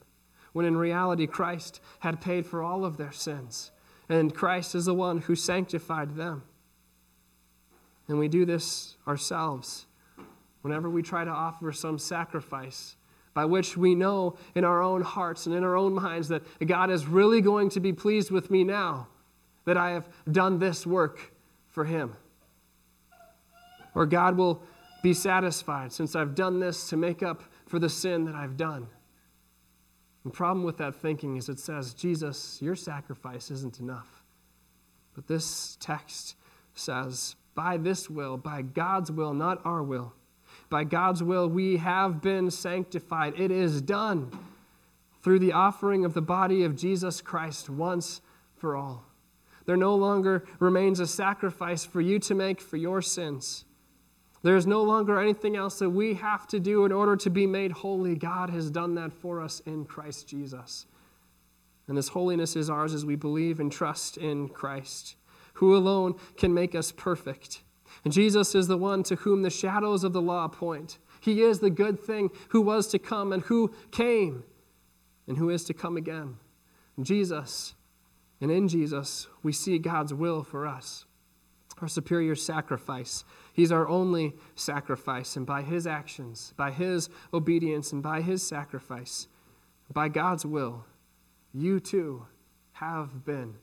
When 0.56 0.65
in 0.65 0.78
reality, 0.78 1.28
Christ 1.28 1.82
had 2.00 2.22
paid 2.22 2.46
for 2.46 2.63
all 2.63 2.86
of 2.86 2.96
their 2.96 3.12
sins. 3.12 3.72
And 4.08 4.34
Christ 4.34 4.74
is 4.74 4.86
the 4.86 4.94
one 4.94 5.18
who 5.18 5.36
sanctified 5.36 6.15
them. 6.15 6.44
And 8.08 8.18
we 8.18 8.30
do 8.30 8.46
this 8.46 8.96
ourselves 9.06 9.86
whenever 10.62 10.89
we 10.89 11.02
try 11.02 11.26
to 11.26 11.30
offer 11.30 11.74
some 11.74 12.00
sacrifice 12.00 12.96
by 13.34 13.44
which 13.44 13.76
we 13.76 13.96
know 13.96 14.38
in 14.56 14.63
our 14.63 14.82
own 14.82 15.02
hearts 15.02 15.46
and 15.46 15.54
in 15.54 15.62
our 15.62 15.76
own 15.76 15.91
minds 15.91 16.30
that 16.30 16.41
God 16.65 16.89
is 16.89 17.06
really 17.06 17.41
going 17.41 17.68
to 17.72 17.82
be 17.82 17.91
pleased 17.91 18.32
with 18.32 18.50
me 18.50 18.63
now 18.63 19.10
that 19.65 19.76
I 19.76 19.89
have 19.89 20.08
done 20.32 20.58
this 20.58 20.88
work 20.88 21.34
for 21.68 21.84
Him. 21.84 22.15
Or 23.94 24.06
God 24.06 24.38
will 24.38 24.63
be 25.04 25.13
satisfied 25.13 25.91
since 25.91 26.15
I've 26.15 26.34
done 26.34 26.62
this 26.62 26.88
to 26.91 26.96
make 26.96 27.22
up 27.22 27.44
for 27.68 27.78
the 27.78 27.89
sin 27.89 28.24
that 28.24 28.36
I've 28.36 28.56
done. 28.56 28.88
The 30.25 30.31
problem 30.31 30.65
with 30.65 30.77
that 30.77 30.95
thinking 30.95 31.38
is 31.38 31.47
it 31.47 31.59
says, 31.59 31.93
Jesus, 31.93 32.59
your 32.61 32.75
sacrifice 32.75 33.49
isn't 33.49 33.79
enough. 33.79 34.23
But 35.13 35.27
this 35.27 35.77
text 35.79 36.35
says, 36.73 37.38
by 37.53 37.77
this 37.77 38.09
will, 38.09 38.35
by 38.35 38.61
God's 38.63 39.09
will, 39.09 39.33
not 39.33 39.61
our 39.63 39.81
will 39.81 40.13
by 40.69 40.83
God's 40.83 41.23
will, 41.23 41.47
we 41.47 41.77
have 41.77 42.21
been 42.21 42.49
sanctified. 42.49 43.39
It 43.39 43.51
is 43.51 43.81
done 43.81 44.31
through 45.23 45.39
the 45.39 45.53
offering 45.53 46.05
of 46.05 46.13
the 46.13 46.21
body 46.21 46.63
of 46.63 46.75
Jesus 46.75 47.21
Christ 47.21 47.69
once 47.69 48.21
for 48.55 48.75
all. 48.75 49.03
There 49.65 49.77
no 49.77 49.95
longer 49.95 50.45
remains 50.59 50.99
a 50.99 51.07
sacrifice 51.07 51.85
for 51.85 52.01
you 52.01 52.19
to 52.19 52.35
make 52.35 52.61
for 52.61 52.77
your 52.77 53.01
sins. 53.01 53.65
There 54.45 54.55
is 54.55 54.67
no 54.67 54.84
longer 54.84 55.19
anything 55.19 55.55
else 55.55 55.79
that 55.79 55.89
we 55.89 56.13
have 56.13 56.45
to 56.49 56.60
do 56.60 56.86
in 56.86 56.91
order 56.91 57.15
to 57.15 57.31
be 57.31 57.47
made 57.47 57.71
holy. 57.71 58.15
God 58.15 58.51
has 58.51 58.69
done 58.69 58.93
that 58.93 59.12
for 59.12 59.41
us 59.41 59.60
in 59.62 59.86
Christ 59.86 60.27
Jesus. 60.27 60.86
And 61.88 61.97
this 61.97 62.10
holiness 62.10 62.55
is 62.55 62.69
ours 62.69 62.93
as 62.93 63.03
we 63.03 63.15
believe 63.15 63.60
and 63.60 63.71
trust 63.71 64.17
in 64.17 64.49
Christ, 64.49 65.15
who 65.53 65.75
alone 65.75 66.13
can 66.38 66.53
make 66.53 66.75
us 66.75 66.91
perfect. 66.91 67.63
And 68.03 68.13
Jesus 68.13 68.53
is 68.53 68.67
the 68.67 68.77
one 68.77 69.01
to 69.05 69.15
whom 69.15 69.41
the 69.41 69.49
shadows 69.49 70.03
of 70.03 70.13
the 70.13 70.21
law 70.21 70.47
point. 70.47 70.99
He 71.19 71.41
is 71.41 71.60
the 71.60 71.71
good 71.71 71.99
thing 71.99 72.29
who 72.49 72.62
was 72.62 72.86
to 72.89 72.99
come 72.99 73.34
and 73.34 73.41
who 73.41 73.73
came 73.89 74.43
and 75.27 75.39
who 75.39 75.49
is 75.49 75.63
to 75.63 75.73
come 75.73 75.97
again. 75.97 76.38
Jesus, 77.01 77.73
and 78.39 78.51
in 78.51 78.67
Jesus, 78.67 79.25
we 79.41 79.51
see 79.51 79.79
God's 79.79 80.13
will 80.13 80.43
for 80.43 80.67
us, 80.67 81.05
our 81.81 81.88
superior 81.88 82.35
sacrifice. 82.35 83.25
He's 83.53 83.71
our 83.71 83.88
only 83.88 84.33
sacrifice, 84.55 85.35
and 85.35 85.45
by 85.45 85.61
His 85.61 85.85
actions, 85.85 86.53
by 86.55 86.71
His 86.71 87.09
obedience, 87.33 87.91
and 87.91 88.01
by 88.01 88.21
His 88.21 88.45
sacrifice, 88.45 89.27
by 89.91 90.09
God's 90.09 90.45
will, 90.45 90.85
you 91.53 91.79
too 91.79 92.25
have 92.73 93.25
been 93.25 93.55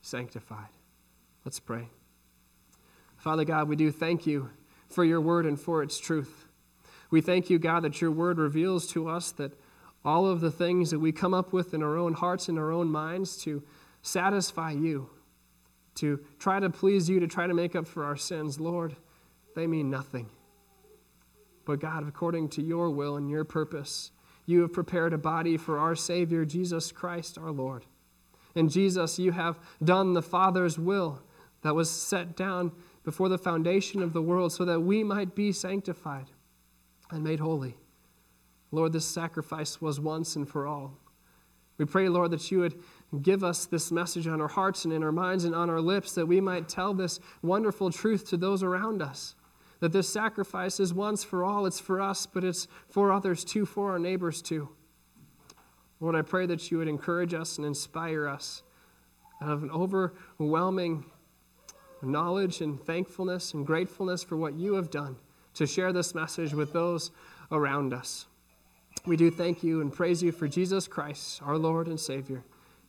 sanctified. 0.00 0.68
Let's 1.44 1.60
pray. 1.60 1.88
Father 3.16 3.44
God, 3.44 3.68
we 3.68 3.76
do 3.76 3.90
thank 3.90 4.26
you 4.26 4.50
for 4.88 5.04
your 5.04 5.20
word 5.20 5.46
and 5.46 5.58
for 5.58 5.82
its 5.82 5.98
truth. 5.98 6.46
We 7.10 7.20
thank 7.20 7.50
you, 7.50 7.58
God, 7.58 7.84
that 7.84 8.00
your 8.00 8.10
word 8.10 8.38
reveals 8.38 8.86
to 8.88 9.08
us 9.08 9.32
that 9.32 9.52
all 10.04 10.26
of 10.26 10.40
the 10.40 10.50
things 10.50 10.90
that 10.90 10.98
we 10.98 11.12
come 11.12 11.34
up 11.34 11.52
with 11.52 11.74
in 11.74 11.82
our 11.82 11.96
own 11.96 12.14
hearts 12.14 12.48
and 12.48 12.58
our 12.58 12.72
own 12.72 12.88
minds 12.88 13.36
to 13.38 13.62
satisfy 14.02 14.72
you, 14.72 15.08
to 15.96 16.20
try 16.38 16.60
to 16.60 16.70
please 16.70 17.08
you, 17.08 17.20
to 17.20 17.26
try 17.26 17.46
to 17.46 17.54
make 17.54 17.76
up 17.76 17.86
for 17.86 18.04
our 18.04 18.16
sins, 18.16 18.58
Lord, 18.58 18.96
they 19.54 19.66
mean 19.66 19.90
nothing. 19.90 20.28
But 21.64 21.80
God, 21.80 22.06
according 22.06 22.48
to 22.50 22.62
your 22.62 22.90
will 22.90 23.16
and 23.16 23.30
your 23.30 23.44
purpose, 23.44 24.10
you 24.46 24.62
have 24.62 24.72
prepared 24.72 25.12
a 25.12 25.18
body 25.18 25.56
for 25.56 25.78
our 25.78 25.94
Savior, 25.94 26.44
Jesus 26.44 26.90
Christ 26.90 27.38
our 27.38 27.52
Lord. 27.52 27.86
And 28.54 28.70
Jesus, 28.70 29.18
you 29.18 29.32
have 29.32 29.58
done 29.82 30.12
the 30.12 30.22
Father's 30.22 30.78
will 30.78 31.22
that 31.62 31.74
was 31.74 31.90
set 31.90 32.36
down 32.36 32.72
before 33.04 33.28
the 33.28 33.38
foundation 33.38 34.02
of 34.02 34.12
the 34.12 34.22
world 34.22 34.52
so 34.52 34.64
that 34.64 34.80
we 34.80 35.02
might 35.02 35.34
be 35.34 35.52
sanctified 35.52 36.26
and 37.10 37.22
made 37.22 37.40
holy. 37.40 37.76
Lord, 38.70 38.92
this 38.92 39.06
sacrifice 39.06 39.80
was 39.80 40.00
once 40.00 40.34
and 40.36 40.48
for 40.48 40.66
all. 40.66 40.98
We 41.78 41.84
pray, 41.84 42.08
Lord, 42.08 42.30
that 42.30 42.50
you 42.50 42.60
would 42.60 42.80
give 43.20 43.44
us 43.44 43.66
this 43.66 43.92
message 43.92 44.26
on 44.26 44.40
our 44.40 44.48
hearts 44.48 44.84
and 44.84 44.92
in 44.92 45.02
our 45.02 45.12
minds 45.12 45.44
and 45.44 45.54
on 45.54 45.68
our 45.68 45.80
lips 45.80 46.12
that 46.14 46.26
we 46.26 46.40
might 46.40 46.68
tell 46.68 46.94
this 46.94 47.20
wonderful 47.42 47.90
truth 47.90 48.28
to 48.30 48.36
those 48.36 48.62
around 48.62 49.02
us. 49.02 49.34
That 49.80 49.92
this 49.92 50.08
sacrifice 50.08 50.80
is 50.80 50.94
once 50.94 51.22
for 51.24 51.44
all. 51.44 51.66
It's 51.66 51.80
for 51.80 52.00
us, 52.00 52.24
but 52.24 52.44
it's 52.44 52.68
for 52.88 53.12
others 53.12 53.44
too, 53.44 53.66
for 53.66 53.90
our 53.90 53.98
neighbors 53.98 54.40
too. 54.40 54.70
Lord, 56.00 56.16
I 56.16 56.22
pray 56.22 56.46
that 56.46 56.70
you 56.70 56.78
would 56.78 56.88
encourage 56.88 57.34
us 57.34 57.58
and 57.58 57.66
inspire 57.66 58.26
us 58.26 58.62
out 59.42 59.50
of 59.50 59.62
an 59.62 59.70
overwhelming 59.70 61.04
knowledge 62.00 62.60
and 62.60 62.80
thankfulness 62.80 63.54
and 63.54 63.66
gratefulness 63.66 64.22
for 64.22 64.36
what 64.36 64.54
you 64.54 64.74
have 64.74 64.90
done 64.90 65.16
to 65.54 65.66
share 65.66 65.92
this 65.92 66.14
message 66.14 66.54
with 66.54 66.72
those 66.72 67.10
around 67.50 67.92
us. 67.92 68.26
We 69.04 69.16
do 69.16 69.30
thank 69.30 69.62
you 69.62 69.80
and 69.80 69.92
praise 69.92 70.22
you 70.22 70.32
for 70.32 70.48
Jesus 70.48 70.88
Christ, 70.88 71.42
our 71.42 71.58
Lord 71.58 71.88
and 71.88 71.98
Savior. 71.98 72.44